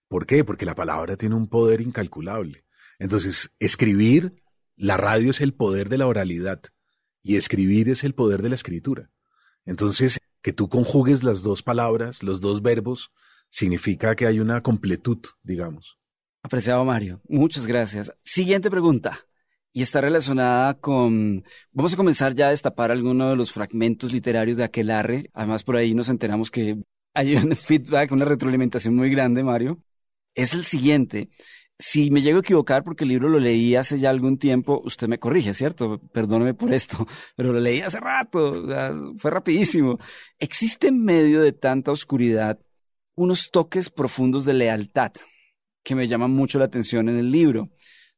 ¿Por 0.08 0.26
qué? 0.26 0.44
Porque 0.44 0.66
la 0.66 0.74
palabra 0.74 1.16
tiene 1.16 1.36
un 1.36 1.48
poder 1.48 1.80
incalculable. 1.80 2.64
Entonces, 2.98 3.50
escribir 3.58 4.41
la 4.82 4.96
radio 4.96 5.30
es 5.30 5.40
el 5.40 5.54
poder 5.54 5.88
de 5.88 5.96
la 5.96 6.08
oralidad 6.08 6.60
y 7.22 7.36
escribir 7.36 7.88
es 7.88 8.02
el 8.02 8.16
poder 8.16 8.42
de 8.42 8.48
la 8.48 8.56
escritura. 8.56 9.10
Entonces, 9.64 10.18
que 10.42 10.52
tú 10.52 10.68
conjugues 10.68 11.22
las 11.22 11.44
dos 11.44 11.62
palabras, 11.62 12.24
los 12.24 12.40
dos 12.40 12.62
verbos, 12.62 13.12
significa 13.48 14.16
que 14.16 14.26
hay 14.26 14.40
una 14.40 14.60
completud, 14.60 15.18
digamos. 15.44 16.00
Apreciado 16.42 16.84
Mario, 16.84 17.20
muchas 17.28 17.64
gracias. 17.64 18.12
Siguiente 18.24 18.70
pregunta. 18.72 19.20
Y 19.72 19.82
está 19.82 20.00
relacionada 20.00 20.74
con... 20.74 21.44
Vamos 21.70 21.94
a 21.94 21.96
comenzar 21.96 22.34
ya 22.34 22.48
a 22.48 22.50
destapar 22.50 22.90
algunos 22.90 23.30
de 23.30 23.36
los 23.36 23.52
fragmentos 23.52 24.12
literarios 24.12 24.56
de 24.56 24.64
Aquelarre. 24.64 25.30
Además, 25.32 25.62
por 25.62 25.76
ahí 25.76 25.94
nos 25.94 26.08
enteramos 26.08 26.50
que 26.50 26.82
hay 27.14 27.36
un 27.36 27.54
feedback, 27.56 28.10
una 28.10 28.24
retroalimentación 28.24 28.96
muy 28.96 29.10
grande, 29.10 29.44
Mario. 29.44 29.80
Es 30.34 30.54
el 30.54 30.64
siguiente 30.64 31.30
si 31.82 32.12
me 32.12 32.20
llego 32.20 32.38
a 32.38 32.40
equivocar 32.42 32.84
porque 32.84 33.02
el 33.02 33.10
libro 33.10 33.28
lo 33.28 33.40
leí 33.40 33.74
hace 33.74 33.98
ya 33.98 34.08
algún 34.10 34.38
tiempo, 34.38 34.80
usted 34.84 35.08
me 35.08 35.18
corrige, 35.18 35.52
¿cierto? 35.52 36.00
Perdóneme 36.12 36.54
por 36.54 36.72
esto, 36.72 37.08
pero 37.36 37.52
lo 37.52 37.58
leí 37.58 37.80
hace 37.80 37.98
rato, 37.98 38.64
fue 39.18 39.30
rapidísimo. 39.32 39.98
¿Existe 40.38 40.88
en 40.88 41.04
medio 41.04 41.42
de 41.42 41.52
tanta 41.52 41.90
oscuridad 41.90 42.60
unos 43.16 43.50
toques 43.50 43.90
profundos 43.90 44.44
de 44.44 44.54
lealtad 44.54 45.10
que 45.82 45.96
me 45.96 46.06
llaman 46.06 46.30
mucho 46.30 46.60
la 46.60 46.66
atención 46.66 47.08
en 47.08 47.18
el 47.18 47.30
libro? 47.32 47.70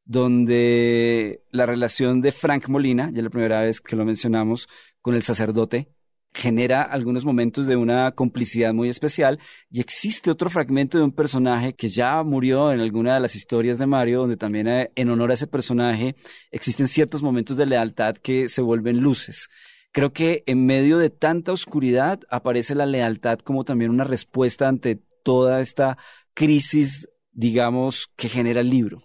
donde 0.07 1.43
la 1.51 1.65
relación 1.65 2.21
de 2.21 2.31
Frank 2.31 2.69
Molina, 2.69 3.11
ya 3.15 3.23
la 3.23 3.31
primera 3.31 3.63
vez 3.63 3.81
que 3.81 3.97
lo 3.97 4.05
mencionamos, 4.05 4.69
con 5.01 5.15
el 5.15 5.23
sacerdote, 5.23 5.94
genera 6.35 6.83
algunos 6.83 7.25
momentos 7.25 7.67
de 7.67 7.77
una 7.77 8.11
complicidad 8.13 8.75
muy 8.75 8.89
especial 8.89 9.39
y 9.71 9.81
existe 9.81 10.31
otro 10.31 10.51
fragmento 10.51 10.99
de 10.99 11.05
un 11.05 11.13
personaje 11.13 11.75
que 11.75 11.89
ya 11.89 12.23
murió 12.25 12.73
en 12.73 12.81
alguna 12.81 13.15
de 13.15 13.21
las 13.21 13.37
historias 13.37 13.79
de 13.79 13.87
Mario, 13.87 14.21
donde 14.21 14.37
también 14.37 14.67
eh, 14.67 14.91
en 14.97 15.11
honor 15.11 15.31
a 15.31 15.35
ese 15.35 15.47
personaje 15.47 16.17
existen 16.51 16.89
ciertos 16.89 17.23
momentos 17.23 17.57
de 17.57 17.67
lealtad 17.67 18.17
que 18.17 18.49
se 18.49 18.63
vuelven 18.63 18.99
luces. 18.99 19.49
Creo 19.93 20.13
que 20.13 20.43
en 20.47 20.67
medio 20.67 20.99
de 20.99 21.09
tanta 21.09 21.53
oscuridad 21.53 22.21
aparece 22.29 22.75
la 22.75 22.85
lealtad 22.85 23.39
como 23.39 23.65
también 23.65 23.93
una 23.93 24.03
respuesta 24.05 24.67
ante 24.67 25.01
toda 25.23 25.61
esta 25.61 25.97
crisis, 26.35 27.09
digamos, 27.33 28.09
que 28.17 28.29
genera 28.29 28.61
el 28.61 28.71
libro? 28.71 29.03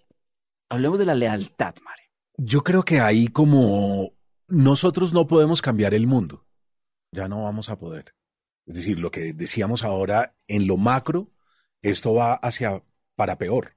Hablemos 0.70 1.00
de 1.00 1.06
la 1.06 1.16
lealtad, 1.16 1.76
Mario. 1.84 2.06
Yo 2.38 2.64
creo 2.64 2.84
que 2.84 3.00
ahí 3.00 3.28
como 3.28 4.14
nosotros 4.48 5.14
no 5.14 5.28
podemos 5.28 5.62
cambiar 5.62 5.94
el 5.94 6.08
mundo, 6.08 6.46
ya 7.12 7.28
no 7.28 7.44
vamos 7.44 7.70
a 7.70 7.78
poder. 7.78 8.16
Es 8.66 8.76
decir, 8.76 9.00
lo 9.00 9.12
que 9.12 9.34
decíamos 9.34 9.84
ahora, 9.84 10.36
en 10.48 10.68
lo 10.68 10.78
macro, 10.78 11.32
esto 11.82 12.14
va 12.14 12.34
hacia 12.36 12.84
para 13.16 13.38
peor. 13.38 13.76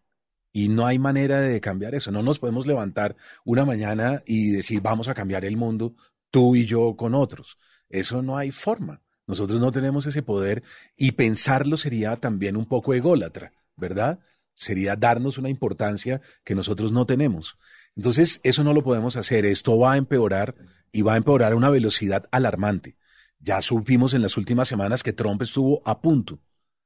Y 0.52 0.68
no 0.68 0.86
hay 0.86 0.98
manera 0.98 1.40
de 1.40 1.60
cambiar 1.60 1.94
eso. 1.94 2.10
No 2.10 2.22
nos 2.22 2.38
podemos 2.38 2.66
levantar 2.66 3.16
una 3.44 3.64
mañana 3.64 4.22
y 4.26 4.50
decir, 4.50 4.82
vamos 4.82 5.08
a 5.08 5.14
cambiar 5.14 5.44
el 5.46 5.56
mundo, 5.56 5.94
tú 6.30 6.56
y 6.56 6.66
yo 6.66 6.94
con 6.96 7.14
otros. 7.14 7.58
Eso 7.88 8.22
no 8.22 8.36
hay 8.36 8.50
forma. 8.50 9.02
Nosotros 9.26 9.60
no 9.60 9.72
tenemos 9.72 10.06
ese 10.06 10.22
poder 10.22 10.62
y 10.96 11.12
pensarlo 11.12 11.76
sería 11.76 12.16
también 12.16 12.56
un 12.56 12.66
poco 12.66 12.92
ególatra, 12.92 13.52
¿verdad? 13.76 14.18
Sería 14.52 14.94
darnos 14.94 15.38
una 15.38 15.48
importancia 15.48 16.20
que 16.44 16.54
nosotros 16.54 16.92
no 16.92 17.06
tenemos. 17.06 17.56
Entonces, 17.96 18.40
eso 18.42 18.64
no 18.64 18.74
lo 18.74 18.82
podemos 18.82 19.16
hacer. 19.16 19.46
Esto 19.46 19.78
va 19.78 19.92
a 19.92 19.96
empeorar 19.96 20.54
y 20.90 21.02
va 21.02 21.14
a 21.14 21.16
empeorar 21.16 21.52
a 21.52 21.56
una 21.56 21.70
velocidad 21.70 22.28
alarmante. 22.30 22.96
Ya 23.42 23.60
supimos 23.60 24.14
en 24.14 24.22
las 24.22 24.36
últimas 24.36 24.68
semanas 24.68 25.02
que 25.02 25.12
Trump 25.12 25.42
estuvo 25.42 25.82
a 25.84 26.00
punto, 26.00 26.40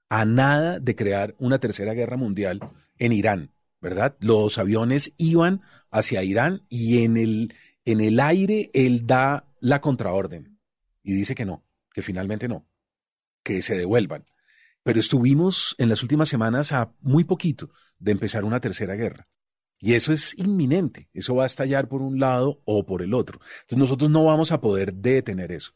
a 0.09 0.25
nada 0.25 0.79
de 0.79 0.97
crear 0.97 1.35
una 1.39 1.59
tercera 1.59 1.93
guerra 1.93 2.17
mundial 2.17 2.61
en 2.99 3.13
Irán, 3.13 3.53
¿verdad? 3.81 4.17
Los 4.21 4.57
aviones 4.57 5.13
iban 5.19 5.61
hacia 5.91 6.25
Irán 6.25 6.65
y 6.71 7.05
en 7.05 7.19
el, 7.19 7.55
en 7.85 8.01
el 8.01 8.21
aire 8.21 8.71
él 8.73 9.07
da 9.07 9.53
la 9.61 9.83
contraorden 9.83 10.59
y 11.03 11.13
dice 11.13 11.35
que 11.35 11.45
no, 11.45 11.63
que 11.93 12.01
finalmente 12.01 12.49
no, 12.49 12.67
que 13.43 13.61
se 13.61 13.77
devuelvan. 13.77 14.25
Pero 14.83 14.99
estuvimos 14.99 15.75
en 15.77 15.91
las 15.91 16.03
últimas 16.03 16.31
semanas 16.31 16.73
a 16.73 16.95
muy 17.01 17.25
poquito 17.25 17.71
de 17.99 18.13
empezar 18.13 18.45
una 18.45 18.61
tercera 18.61 18.95
guerra. 18.95 19.29
Y 19.79 19.93
eso 19.93 20.13
es 20.13 20.37
inminente, 20.39 21.11
eso 21.13 21.35
va 21.35 21.43
a 21.43 21.47
estallar 21.47 21.87
por 21.89 22.01
un 22.01 22.19
lado 22.19 22.63
o 22.65 22.87
por 22.87 23.03
el 23.03 23.13
otro. 23.13 23.41
Entonces 23.63 23.79
nosotros 23.79 24.11
no 24.11 24.25
vamos 24.25 24.53
a 24.53 24.61
poder 24.61 24.95
detener 24.95 25.53
eso. 25.53 25.73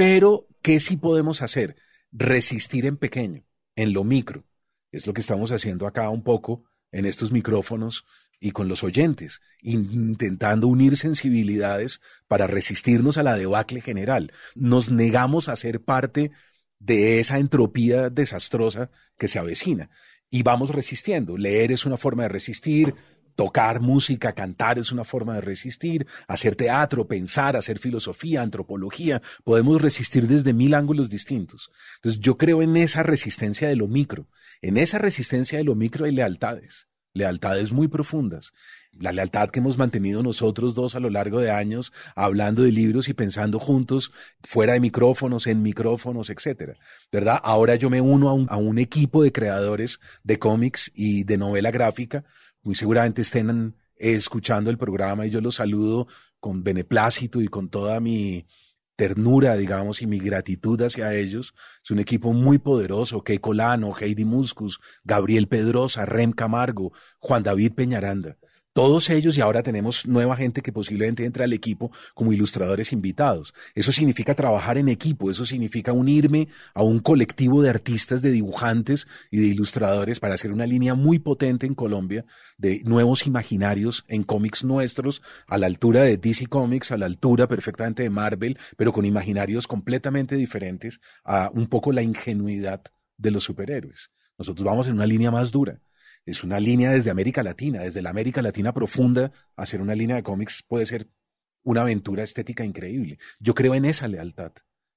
Pero, 0.00 0.48
¿qué 0.62 0.80
sí 0.80 0.96
podemos 0.96 1.42
hacer? 1.42 1.76
Resistir 2.10 2.86
en 2.86 2.96
pequeño, 2.96 3.44
en 3.76 3.92
lo 3.92 4.02
micro. 4.02 4.44
Es 4.92 5.06
lo 5.06 5.12
que 5.12 5.20
estamos 5.20 5.52
haciendo 5.52 5.86
acá 5.86 6.08
un 6.08 6.22
poco 6.22 6.64
en 6.90 7.04
estos 7.04 7.32
micrófonos 7.32 8.06
y 8.40 8.52
con 8.52 8.66
los 8.66 8.82
oyentes, 8.82 9.42
intentando 9.60 10.68
unir 10.68 10.96
sensibilidades 10.96 12.00
para 12.28 12.46
resistirnos 12.46 13.18
a 13.18 13.22
la 13.22 13.36
debacle 13.36 13.82
general. 13.82 14.32
Nos 14.54 14.90
negamos 14.90 15.50
a 15.50 15.56
ser 15.56 15.82
parte 15.82 16.30
de 16.78 17.20
esa 17.20 17.38
entropía 17.38 18.08
desastrosa 18.08 18.90
que 19.18 19.28
se 19.28 19.38
avecina 19.38 19.90
y 20.30 20.42
vamos 20.42 20.70
resistiendo. 20.70 21.36
Leer 21.36 21.72
es 21.72 21.84
una 21.84 21.98
forma 21.98 22.22
de 22.22 22.30
resistir, 22.30 22.94
Tocar 23.36 23.80
música, 23.80 24.34
cantar 24.34 24.78
es 24.78 24.92
una 24.92 25.04
forma 25.04 25.34
de 25.34 25.40
resistir, 25.40 26.06
hacer 26.28 26.56
teatro, 26.56 27.06
pensar, 27.06 27.56
hacer 27.56 27.78
filosofía, 27.78 28.42
antropología, 28.42 29.22
podemos 29.44 29.80
resistir 29.80 30.26
desde 30.26 30.52
mil 30.52 30.74
ángulos 30.74 31.08
distintos. 31.10 31.70
Entonces 31.96 32.20
yo 32.20 32.36
creo 32.36 32.62
en 32.62 32.76
esa 32.76 33.02
resistencia 33.02 33.68
de 33.68 33.76
lo 33.76 33.88
micro. 33.88 34.28
En 34.62 34.76
esa 34.76 34.98
resistencia 34.98 35.58
de 35.58 35.64
lo 35.64 35.74
micro 35.74 36.04
hay 36.04 36.12
lealtades, 36.12 36.86
lealtades 37.14 37.72
muy 37.72 37.88
profundas. 37.88 38.52
La 38.92 39.12
lealtad 39.12 39.50
que 39.50 39.60
hemos 39.60 39.78
mantenido 39.78 40.22
nosotros 40.22 40.74
dos 40.74 40.94
a 40.94 41.00
lo 41.00 41.10
largo 41.10 41.40
de 41.40 41.50
años, 41.50 41.92
hablando 42.14 42.62
de 42.62 42.72
libros 42.72 43.08
y 43.08 43.14
pensando 43.14 43.58
juntos, 43.58 44.12
fuera 44.42 44.74
de 44.74 44.80
micrófonos, 44.80 45.46
en 45.46 45.62
micrófonos, 45.62 46.28
etcétera. 46.28 46.74
¿Verdad? 47.10 47.40
Ahora 47.42 47.76
yo 47.76 47.88
me 47.88 48.00
uno 48.00 48.28
a 48.28 48.34
un, 48.34 48.46
a 48.50 48.56
un 48.56 48.78
equipo 48.78 49.22
de 49.22 49.32
creadores 49.32 50.00
de 50.24 50.38
cómics 50.38 50.90
y 50.94 51.24
de 51.24 51.38
novela 51.38 51.70
gráfica 51.70 52.24
muy 52.62 52.74
seguramente 52.74 53.22
estén 53.22 53.74
escuchando 53.96 54.70
el 54.70 54.78
programa 54.78 55.26
y 55.26 55.30
yo 55.30 55.40
los 55.40 55.56
saludo 55.56 56.06
con 56.38 56.62
beneplácito 56.62 57.40
y 57.40 57.48
con 57.48 57.68
toda 57.68 58.00
mi 58.00 58.46
ternura, 58.96 59.56
digamos, 59.56 60.02
y 60.02 60.06
mi 60.06 60.18
gratitud 60.18 60.80
hacia 60.82 61.14
ellos. 61.14 61.54
Es 61.82 61.90
un 61.90 62.00
equipo 62.00 62.32
muy 62.32 62.58
poderoso, 62.58 63.22
Keiko 63.22 63.54
Lano, 63.54 63.94
Heidi 63.98 64.24
Muscus, 64.26 64.78
Gabriel 65.04 65.48
Pedrosa, 65.48 66.04
Rem 66.04 66.32
Camargo, 66.32 66.92
Juan 67.18 67.42
David 67.42 67.72
Peñaranda. 67.72 68.36
Todos 68.80 69.10
ellos 69.10 69.36
y 69.36 69.42
ahora 69.42 69.62
tenemos 69.62 70.06
nueva 70.06 70.38
gente 70.38 70.62
que 70.62 70.72
posiblemente 70.72 71.26
entre 71.26 71.44
al 71.44 71.52
equipo 71.52 71.92
como 72.14 72.32
ilustradores 72.32 72.94
invitados. 72.94 73.52
Eso 73.74 73.92
significa 73.92 74.34
trabajar 74.34 74.78
en 74.78 74.88
equipo, 74.88 75.30
eso 75.30 75.44
significa 75.44 75.92
unirme 75.92 76.48
a 76.72 76.82
un 76.82 77.00
colectivo 77.00 77.60
de 77.60 77.68
artistas, 77.68 78.22
de 78.22 78.30
dibujantes 78.30 79.06
y 79.30 79.36
de 79.36 79.48
ilustradores 79.48 80.18
para 80.18 80.32
hacer 80.32 80.50
una 80.50 80.64
línea 80.64 80.94
muy 80.94 81.18
potente 81.18 81.66
en 81.66 81.74
Colombia 81.74 82.24
de 82.56 82.80
nuevos 82.86 83.26
imaginarios 83.26 84.06
en 84.08 84.22
cómics 84.22 84.64
nuestros, 84.64 85.20
a 85.46 85.58
la 85.58 85.66
altura 85.66 86.00
de 86.00 86.16
DC 86.16 86.46
Comics, 86.46 86.90
a 86.90 86.96
la 86.96 87.04
altura 87.04 87.48
perfectamente 87.48 88.02
de 88.02 88.08
Marvel, 88.08 88.56
pero 88.78 88.94
con 88.94 89.04
imaginarios 89.04 89.66
completamente 89.66 90.36
diferentes 90.36 91.02
a 91.22 91.50
un 91.52 91.66
poco 91.66 91.92
la 91.92 92.00
ingenuidad 92.00 92.80
de 93.18 93.30
los 93.30 93.44
superhéroes. 93.44 94.10
Nosotros 94.38 94.64
vamos 94.64 94.86
en 94.86 94.94
una 94.94 95.04
línea 95.04 95.30
más 95.30 95.50
dura 95.50 95.82
es 96.26 96.44
una 96.44 96.60
línea 96.60 96.90
desde 96.90 97.10
América 97.10 97.42
Latina, 97.42 97.82
desde 97.82 98.02
la 98.02 98.10
América 98.10 98.42
Latina 98.42 98.72
profunda, 98.72 99.32
hacer 99.56 99.80
una 99.80 99.94
línea 99.94 100.16
de 100.16 100.22
cómics 100.22 100.62
puede 100.66 100.86
ser 100.86 101.08
una 101.62 101.82
aventura 101.82 102.22
estética 102.22 102.64
increíble. 102.64 103.18
Yo 103.38 103.54
creo 103.54 103.74
en 103.74 103.84
esa 103.84 104.08
lealtad. 104.08 104.52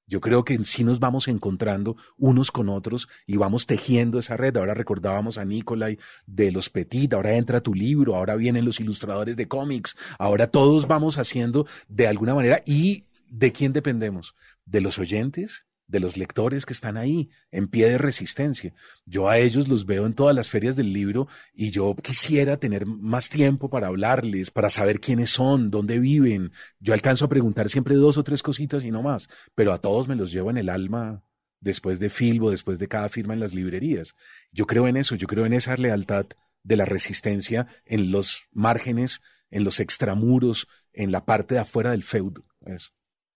Yo 0.06 0.20
creo 0.20 0.44
que 0.44 0.62
sí 0.66 0.84
nos 0.84 1.00
vamos 1.00 1.30
encontrando 1.30 1.96
unos 2.18 2.52
con 2.52 2.68
otros 2.68 3.08
y 3.26 3.38
vamos 3.38 3.68
tejiendo 3.68 4.20
esa 4.20 4.36
red. 4.36 4.56
Ahora 4.58 4.74
recordábamos 4.74 5.38
a 5.38 5.46
Nicolai 5.46 5.98
de 6.26 6.52
los 6.52 6.70
Petit, 6.70 7.14
ahora 7.14 7.36
entra 7.36 7.62
tu 7.62 7.74
libro, 7.74 8.16
ahora 8.16 8.36
vienen 8.36 8.66
los 8.66 8.82
ilustradores 8.82 9.38
de 9.38 9.48
cómics, 9.48 9.96
ahora 10.20 10.48
todos 10.48 10.88
vamos 10.88 11.18
haciendo 11.18 11.66
de 11.88 12.08
alguna 12.08 12.36
manera. 12.36 12.62
¿Y 12.66 13.06
de 13.30 13.54
quién 13.54 13.72
dependemos? 13.72 14.36
¿De 14.66 14.82
los 14.82 15.00
oyentes? 15.00 15.66
De 15.94 16.00
los 16.00 16.18
lectores 16.18 16.66
que 16.66 16.74
están 16.74 16.98
ahí, 16.98 17.30
en 17.52 17.68
pie 17.68 17.88
de 17.88 18.00
resistencia. 18.00 18.74
Yo 19.06 19.30
a 19.30 19.38
ellos 19.38 19.68
los 19.68 19.86
veo 19.86 20.08
en 20.08 20.16
todas 20.16 20.36
las 20.36 20.50
ferias 20.50 20.76
del 20.76 20.92
libro 20.92 21.28
y 21.54 21.70
yo 21.70 21.96
quisiera 21.96 22.58
tener 22.58 22.88
más 22.88 23.30
tiempo 23.30 23.70
para 23.70 23.90
hablarles, 23.90 24.50
para 24.50 24.72
saber 24.72 25.00
quiénes 25.00 25.30
son, 25.30 25.70
dónde 25.70 26.00
viven. 26.00 26.52
Yo 26.80 26.96
alcanzo 26.96 27.26
a 27.26 27.30
preguntar 27.30 27.70
siempre 27.70 27.94
dos 27.94 28.18
o 28.18 28.24
tres 28.24 28.42
cositas 28.42 28.84
y 28.84 28.90
no 28.90 29.04
más, 29.04 29.30
pero 29.54 29.72
a 29.72 29.78
todos 29.78 30.08
me 30.08 30.16
los 30.16 30.32
llevo 30.32 30.50
en 30.50 30.58
el 30.58 30.70
alma 30.70 31.24
después 31.60 32.00
de 32.00 32.10
Filbo, 32.10 32.50
después 32.50 32.80
de 32.80 32.88
cada 32.88 33.08
firma 33.08 33.36
en 33.36 33.40
las 33.40 33.54
librerías. 33.54 34.16
Yo 34.52 34.66
creo 34.66 34.88
en 34.88 34.98
eso, 34.98 35.14
yo 35.14 35.28
creo 35.28 35.46
en 35.46 35.54
esa 35.54 35.78
lealtad 35.78 36.26
de 36.64 36.76
la 36.76 36.86
resistencia 36.86 37.68
en 37.86 38.10
los 38.10 38.46
márgenes, 38.52 39.22
en 39.52 39.64
los 39.64 39.80
extramuros, 39.80 40.68
en 40.92 41.12
la 41.12 41.24
parte 41.24 41.54
de 41.54 41.62
afuera 41.62 41.92
del 41.92 42.02
feudo. 42.02 42.46
Eso. 42.66 42.90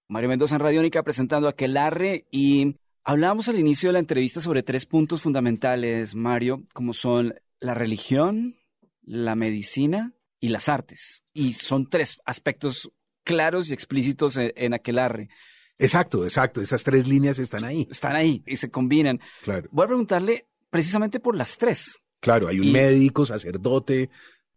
Mario 0.07 0.29
Mendoza 0.29 0.55
en 0.55 0.61
Radiónica 0.61 1.03
presentando 1.03 1.47
a 1.47 1.51
Aquelarre 1.51 2.25
y 2.31 2.77
hablábamos 3.03 3.49
al 3.49 3.59
inicio 3.59 3.89
de 3.89 3.93
la 3.93 3.99
entrevista 3.99 4.39
sobre 4.39 4.63
tres 4.63 4.85
puntos 4.85 5.21
fundamentales, 5.21 6.15
Mario, 6.15 6.63
como 6.73 6.93
son 6.93 7.35
la 7.59 7.73
religión, 7.73 8.55
la 9.01 9.35
medicina 9.35 10.13
y 10.39 10.49
las 10.49 10.69
artes. 10.69 11.23
Y 11.33 11.53
son 11.53 11.89
tres 11.89 12.19
aspectos 12.25 12.91
claros 13.23 13.69
y 13.69 13.73
explícitos 13.73 14.37
en, 14.37 14.53
en 14.55 14.73
Aquelarre. 14.73 15.29
Exacto, 15.77 16.23
exacto. 16.23 16.61
Esas 16.61 16.83
tres 16.83 17.07
líneas 17.07 17.37
están 17.37 17.65
ahí. 17.65 17.87
Están 17.91 18.15
ahí 18.15 18.43
y 18.47 18.55
se 18.55 18.71
combinan. 18.71 19.19
Claro. 19.43 19.67
Voy 19.71 19.83
a 19.83 19.87
preguntarle 19.87 20.47
precisamente 20.69 21.19
por 21.19 21.35
las 21.35 21.57
tres. 21.57 21.99
Claro, 22.21 22.47
hay 22.47 22.61
un 22.61 22.71
médico, 22.71 23.25
sacerdote. 23.25 24.09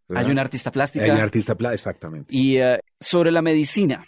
Hay 0.08 0.30
un 0.30 0.38
artista 0.38 0.70
plástico. 0.70 1.04
Hay 1.04 1.10
un 1.10 1.18
artista 1.18 1.56
plástico, 1.56 1.74
exactamente. 1.74 2.34
Y 2.34 2.56
eh, 2.56 2.80
sobre 3.00 3.32
la 3.32 3.42
medicina 3.42 4.06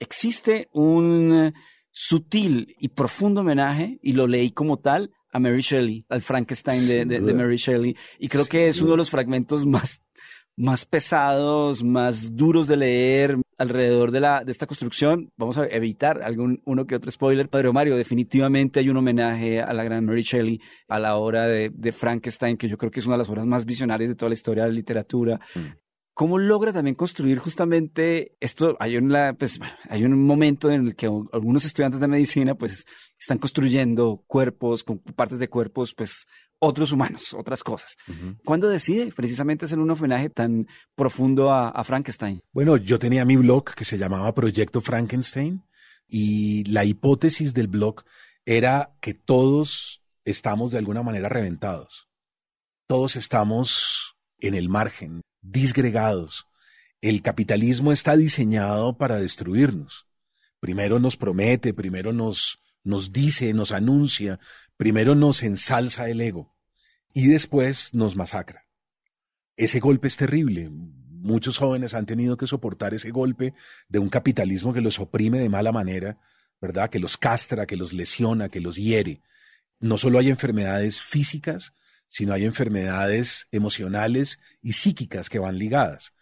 existe 0.00 0.68
un 0.72 1.52
sutil 1.92 2.74
y 2.80 2.88
profundo 2.88 3.42
homenaje, 3.42 3.98
y 4.02 4.12
lo 4.12 4.26
leí 4.26 4.50
como 4.50 4.78
tal, 4.78 5.12
a 5.32 5.38
Mary 5.38 5.60
Shelley, 5.60 6.04
al 6.08 6.22
Frankenstein 6.22 7.08
de, 7.08 7.34
Mary 7.34 7.56
Shelley, 7.56 7.96
y 8.18 8.28
creo 8.28 8.46
que 8.46 8.66
es 8.66 8.80
uno 8.80 8.92
de 8.92 8.96
los 8.96 9.10
fragmentos 9.10 9.64
más, 9.64 10.02
más 10.56 10.84
pesados, 10.84 11.84
más 11.84 12.34
duros 12.34 12.66
de 12.66 12.76
leer 12.76 13.36
alrededor 13.58 14.10
de, 14.10 14.20
la, 14.20 14.42
de 14.42 14.50
esta 14.50 14.66
construcción. 14.66 15.30
Vamos 15.36 15.58
a 15.58 15.66
evitar 15.66 16.22
algún 16.22 16.62
uno 16.64 16.86
que 16.86 16.96
otro 16.96 17.10
spoiler, 17.10 17.48
Padre 17.48 17.72
Mario, 17.72 17.96
definitivamente 17.96 18.80
hay 18.80 18.88
un 18.88 18.96
homenaje 18.96 19.60
a 19.60 19.72
la 19.72 19.84
gran 19.84 20.04
Mary 20.04 20.22
Shelley 20.22 20.60
a 20.88 20.98
la 20.98 21.16
obra 21.16 21.46
de, 21.46 21.92
Frankenstein, 21.92 22.56
que 22.56 22.68
yo 22.68 22.76
creo 22.76 22.90
que 22.90 23.00
es 23.00 23.06
una 23.06 23.14
de 23.14 23.18
las 23.18 23.28
obras 23.28 23.46
más 23.46 23.64
visionarias 23.64 24.08
de 24.08 24.16
toda 24.16 24.30
la 24.30 24.34
historia 24.34 24.64
de 24.64 24.70
la 24.70 24.74
literatura. 24.74 25.40
Mm. 25.54 25.60
¿Cómo 26.20 26.36
logra 26.36 26.70
también 26.70 26.96
construir 26.96 27.38
justamente 27.38 28.36
esto? 28.40 28.76
Hay, 28.78 28.98
una, 28.98 29.32
pues, 29.32 29.58
hay 29.88 30.04
un 30.04 30.22
momento 30.22 30.70
en 30.70 30.88
el 30.88 30.94
que 30.94 31.06
algunos 31.06 31.64
estudiantes 31.64 31.98
de 31.98 32.08
medicina 32.08 32.54
pues 32.54 32.84
están 33.18 33.38
construyendo 33.38 34.22
cuerpos, 34.26 34.84
con 34.84 34.98
partes 34.98 35.38
de 35.38 35.48
cuerpos, 35.48 35.94
pues 35.94 36.26
otros 36.58 36.92
humanos, 36.92 37.32
otras 37.32 37.64
cosas. 37.64 37.96
¿Cuándo 38.44 38.68
decide 38.68 39.10
precisamente 39.12 39.64
hacer 39.64 39.78
un 39.78 39.90
homenaje 39.90 40.28
tan 40.28 40.66
profundo 40.94 41.50
a, 41.50 41.82
Frankenstein? 41.84 42.42
Bueno, 42.52 42.76
yo 42.76 42.98
tenía 42.98 43.24
mi 43.24 43.36
blog 43.36 43.74
que 43.74 43.86
se 43.86 43.96
llamaba 43.96 44.34
Proyecto 44.34 44.82
Frankenstein 44.82 45.64
y 46.06 46.64
la 46.64 46.84
hipótesis 46.84 47.54
del 47.54 47.68
blog 47.68 48.04
era 48.44 48.94
que 49.00 49.14
todos 49.14 50.02
estamos 50.26 50.70
de 50.70 50.76
alguna 50.76 51.02
manera 51.02 51.30
reventados 51.30 52.10
todos 52.86 53.14
estamos 53.14 54.16
en 54.40 54.56
el 54.56 54.68
margen, 54.68 55.20
disgregados. 55.42 56.46
El 57.00 57.22
capitalismo 57.22 57.92
está 57.92 58.16
diseñado 58.16 58.96
para 58.98 59.16
destruirnos. 59.16 60.06
Primero 60.60 60.98
nos 60.98 61.16
promete, 61.16 61.72
primero 61.72 62.12
nos, 62.12 62.60
nos 62.84 63.12
dice, 63.12 63.52
nos 63.54 63.72
anuncia, 63.72 64.38
primero 64.76 65.14
nos 65.14 65.42
ensalza 65.42 66.08
el 66.10 66.20
ego 66.20 66.54
y 67.14 67.26
después 67.28 67.94
nos 67.94 68.16
masacra. 68.16 68.66
Ese 69.56 69.80
golpe 69.80 70.08
es 70.08 70.16
terrible. 70.16 70.70
Muchos 70.70 71.58
jóvenes 71.58 71.94
han 71.94 72.06
tenido 72.06 72.36
que 72.36 72.46
soportar 72.46 72.94
ese 72.94 73.10
golpe 73.10 73.54
de 73.88 73.98
un 73.98 74.08
capitalismo 74.08 74.72
que 74.72 74.80
los 74.80 74.98
oprime 74.98 75.38
de 75.38 75.48
mala 75.48 75.72
manera, 75.72 76.18
¿verdad? 76.60 76.90
Que 76.90 76.98
los 76.98 77.16
castra, 77.16 77.66
que 77.66 77.76
los 77.76 77.92
lesiona, 77.92 78.48
que 78.48 78.60
los 78.60 78.76
hiere. 78.76 79.22
No 79.80 79.98
solo 79.98 80.18
hay 80.18 80.28
enfermedades 80.28 81.02
físicas, 81.02 81.74
sino 82.10 82.34
hay 82.34 82.44
enfermedades 82.44 83.46
emocionales 83.52 84.40
y 84.60 84.72
psíquicas 84.72 85.30
que 85.30 85.38
van 85.38 85.58
ligadas. 85.58 86.12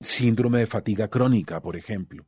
Síndrome 0.00 0.58
de 0.58 0.66
fatiga 0.66 1.08
crónica, 1.08 1.62
por 1.62 1.76
ejemplo. 1.76 2.26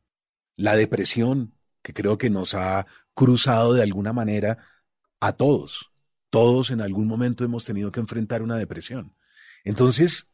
La 0.55 0.77
depresión, 0.77 1.53
que 1.81 1.93
creo 1.93 2.17
que 2.17 2.29
nos 2.29 2.55
ha 2.55 2.87
cruzado 3.13 3.73
de 3.73 3.83
alguna 3.83 4.13
manera 4.13 4.59
a 5.19 5.33
todos. 5.33 5.91
Todos 6.29 6.71
en 6.71 6.79
algún 6.79 7.05
momento 7.05 7.43
hemos 7.43 7.65
tenido 7.65 7.91
que 7.91 7.99
enfrentar 7.99 8.41
una 8.41 8.55
depresión. 8.55 9.13
Entonces, 9.65 10.31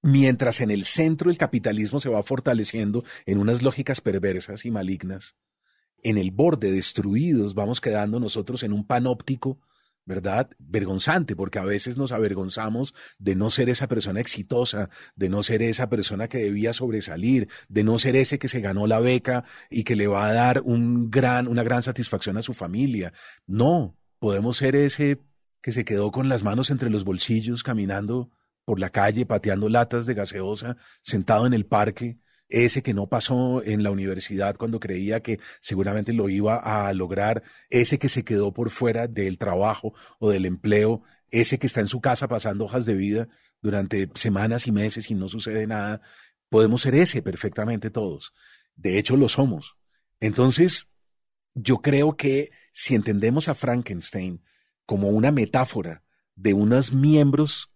mientras 0.00 0.60
en 0.60 0.70
el 0.70 0.84
centro 0.84 1.30
el 1.30 1.36
capitalismo 1.36 1.98
se 1.98 2.10
va 2.10 2.22
fortaleciendo 2.22 3.02
en 3.26 3.38
unas 3.38 3.60
lógicas 3.60 4.00
perversas 4.00 4.64
y 4.64 4.70
malignas, 4.70 5.34
en 6.04 6.16
el 6.16 6.30
borde 6.30 6.70
destruidos 6.70 7.54
vamos 7.54 7.80
quedando 7.80 8.20
nosotros 8.20 8.62
en 8.62 8.72
un 8.72 8.86
panóptico 8.86 9.58
¿verdad? 10.06 10.50
Vergonzante, 10.58 11.36
porque 11.36 11.58
a 11.58 11.64
veces 11.64 11.96
nos 11.96 12.12
avergonzamos 12.12 12.94
de 13.18 13.34
no 13.34 13.50
ser 13.50 13.68
esa 13.68 13.88
persona 13.88 14.20
exitosa, 14.20 14.90
de 15.16 15.28
no 15.28 15.42
ser 15.42 15.62
esa 15.62 15.88
persona 15.88 16.28
que 16.28 16.38
debía 16.38 16.72
sobresalir, 16.72 17.48
de 17.68 17.84
no 17.84 17.98
ser 17.98 18.16
ese 18.16 18.38
que 18.38 18.48
se 18.48 18.60
ganó 18.60 18.86
la 18.86 19.00
beca 19.00 19.44
y 19.70 19.84
que 19.84 19.96
le 19.96 20.06
va 20.06 20.26
a 20.26 20.32
dar 20.32 20.62
un 20.62 21.10
gran, 21.10 21.48
una 21.48 21.62
gran 21.62 21.82
satisfacción 21.82 22.36
a 22.36 22.42
su 22.42 22.54
familia. 22.54 23.12
No, 23.46 23.96
podemos 24.18 24.56
ser 24.56 24.76
ese 24.76 25.20
que 25.60 25.72
se 25.72 25.84
quedó 25.84 26.10
con 26.10 26.28
las 26.28 26.42
manos 26.42 26.70
entre 26.70 26.90
los 26.90 27.04
bolsillos 27.04 27.62
caminando 27.62 28.30
por 28.64 28.80
la 28.80 28.90
calle, 28.90 29.26
pateando 29.26 29.68
latas 29.68 30.06
de 30.06 30.14
gaseosa, 30.14 30.76
sentado 31.02 31.46
en 31.46 31.54
el 31.54 31.66
parque, 31.66 32.18
ese 32.48 32.82
que 32.82 32.94
no 32.94 33.08
pasó 33.08 33.62
en 33.64 33.82
la 33.82 33.90
universidad 33.90 34.56
cuando 34.56 34.80
creía 34.80 35.20
que 35.20 35.40
seguramente 35.60 36.12
lo 36.12 36.28
iba 36.28 36.56
a 36.56 36.92
lograr, 36.92 37.42
ese 37.70 37.98
que 37.98 38.08
se 38.08 38.24
quedó 38.24 38.52
por 38.52 38.70
fuera 38.70 39.06
del 39.06 39.38
trabajo 39.38 39.94
o 40.18 40.30
del 40.30 40.46
empleo, 40.46 41.02
ese 41.30 41.58
que 41.58 41.66
está 41.66 41.80
en 41.80 41.88
su 41.88 42.00
casa 42.00 42.28
pasando 42.28 42.64
hojas 42.64 42.86
de 42.86 42.94
vida 42.94 43.28
durante 43.60 44.10
semanas 44.14 44.66
y 44.66 44.72
meses 44.72 45.10
y 45.10 45.14
no 45.14 45.28
sucede 45.28 45.66
nada, 45.66 46.00
podemos 46.48 46.82
ser 46.82 46.94
ese 46.94 47.22
perfectamente 47.22 47.90
todos. 47.90 48.32
De 48.76 48.98
hecho, 48.98 49.16
lo 49.16 49.28
somos. 49.28 49.76
Entonces, 50.20 50.88
yo 51.54 51.78
creo 51.78 52.16
que 52.16 52.50
si 52.72 52.94
entendemos 52.94 53.48
a 53.48 53.54
Frankenstein 53.54 54.44
como 54.86 55.08
una 55.08 55.30
metáfora 55.30 56.02
de 56.34 56.52
unos 56.52 56.92
miembros 56.92 57.70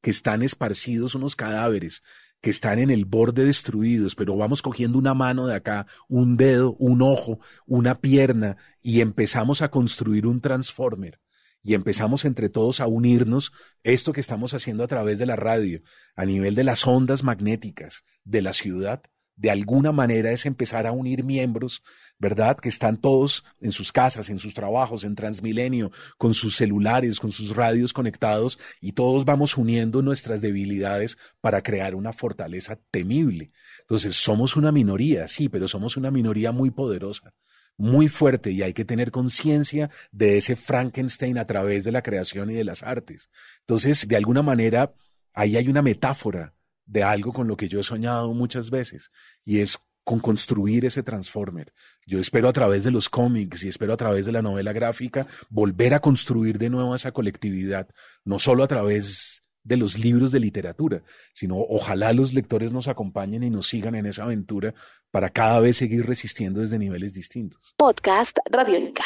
que 0.00 0.10
están 0.10 0.42
esparcidos, 0.42 1.14
unos 1.14 1.36
cadáveres 1.36 2.02
que 2.40 2.50
están 2.50 2.78
en 2.78 2.90
el 2.90 3.04
borde 3.04 3.44
destruidos, 3.44 4.14
pero 4.14 4.36
vamos 4.36 4.62
cogiendo 4.62 4.98
una 4.98 5.14
mano 5.14 5.46
de 5.46 5.54
acá, 5.54 5.86
un 6.08 6.36
dedo, 6.36 6.74
un 6.78 7.02
ojo, 7.02 7.40
una 7.66 8.00
pierna 8.00 8.56
y 8.82 9.00
empezamos 9.00 9.62
a 9.62 9.70
construir 9.70 10.26
un 10.26 10.40
transformer 10.40 11.20
y 11.66 11.74
empezamos 11.74 12.24
entre 12.24 12.48
todos 12.48 12.80
a 12.80 12.86
unirnos 12.86 13.52
esto 13.82 14.12
que 14.12 14.20
estamos 14.20 14.54
haciendo 14.54 14.84
a 14.84 14.86
través 14.86 15.18
de 15.18 15.26
la 15.26 15.34
radio, 15.34 15.82
a 16.14 16.24
nivel 16.24 16.54
de 16.54 16.62
las 16.62 16.86
ondas 16.86 17.24
magnéticas 17.24 18.04
de 18.22 18.42
la 18.42 18.52
ciudad, 18.52 19.02
de 19.36 19.50
alguna 19.50 19.92
manera 19.92 20.32
es 20.32 20.46
empezar 20.46 20.86
a 20.86 20.92
unir 20.92 21.22
miembros, 21.22 21.82
¿verdad? 22.18 22.56
Que 22.56 22.70
están 22.70 22.96
todos 22.96 23.44
en 23.60 23.70
sus 23.70 23.92
casas, 23.92 24.30
en 24.30 24.38
sus 24.38 24.54
trabajos, 24.54 25.04
en 25.04 25.14
Transmilenio, 25.14 25.92
con 26.16 26.32
sus 26.32 26.56
celulares, 26.56 27.20
con 27.20 27.32
sus 27.32 27.54
radios 27.54 27.92
conectados, 27.92 28.58
y 28.80 28.92
todos 28.92 29.26
vamos 29.26 29.56
uniendo 29.56 30.00
nuestras 30.00 30.40
debilidades 30.40 31.18
para 31.42 31.62
crear 31.62 31.94
una 31.94 32.14
fortaleza 32.14 32.78
temible. 32.90 33.52
Entonces, 33.80 34.16
somos 34.16 34.56
una 34.56 34.72
minoría, 34.72 35.28
sí, 35.28 35.48
pero 35.48 35.68
somos 35.68 35.96
una 35.96 36.10
minoría 36.10 36.50
muy 36.50 36.70
poderosa 36.70 37.34
muy 37.78 38.08
fuerte 38.08 38.50
y 38.52 38.62
hay 38.62 38.72
que 38.72 38.86
tener 38.86 39.10
conciencia 39.10 39.90
de 40.10 40.38
ese 40.38 40.56
Frankenstein 40.56 41.36
a 41.36 41.46
través 41.46 41.84
de 41.84 41.92
la 41.92 42.02
creación 42.02 42.50
y 42.50 42.54
de 42.54 42.64
las 42.64 42.82
artes. 42.82 43.28
Entonces, 43.60 44.08
de 44.08 44.16
alguna 44.16 44.42
manera, 44.42 44.94
ahí 45.34 45.58
hay 45.58 45.68
una 45.68 45.82
metáfora 45.82 46.54
de 46.86 47.02
algo 47.02 47.32
con 47.32 47.48
lo 47.48 47.56
que 47.56 47.68
yo 47.68 47.80
he 47.80 47.84
soñado 47.84 48.32
muchas 48.32 48.70
veces 48.70 49.10
y 49.44 49.60
es 49.60 49.78
con 50.04 50.20
construir 50.20 50.84
ese 50.84 51.02
transformer. 51.02 51.72
Yo 52.06 52.20
espero 52.20 52.48
a 52.48 52.52
través 52.52 52.84
de 52.84 52.92
los 52.92 53.08
cómics 53.08 53.64
y 53.64 53.68
espero 53.68 53.92
a 53.92 53.96
través 53.96 54.24
de 54.24 54.30
la 54.30 54.40
novela 54.40 54.72
gráfica 54.72 55.26
volver 55.50 55.94
a 55.94 56.00
construir 56.00 56.58
de 56.58 56.70
nuevo 56.70 56.94
esa 56.94 57.10
colectividad, 57.10 57.88
no 58.24 58.38
solo 58.38 58.62
a 58.62 58.68
través 58.68 59.42
de 59.64 59.76
los 59.76 59.98
libros 59.98 60.30
de 60.30 60.38
literatura, 60.38 61.02
sino 61.34 61.56
ojalá 61.56 62.12
los 62.12 62.32
lectores 62.32 62.72
nos 62.72 62.86
acompañen 62.86 63.42
y 63.42 63.50
nos 63.50 63.66
sigan 63.66 63.96
en 63.96 64.06
esa 64.06 64.22
aventura 64.22 64.74
para 65.10 65.30
cada 65.30 65.58
vez 65.58 65.76
seguir 65.76 66.06
resistiendo 66.06 66.60
desde 66.60 66.78
niveles 66.78 67.12
distintos. 67.12 67.74
Podcast 67.76 68.38
Radiónica. 68.48 69.02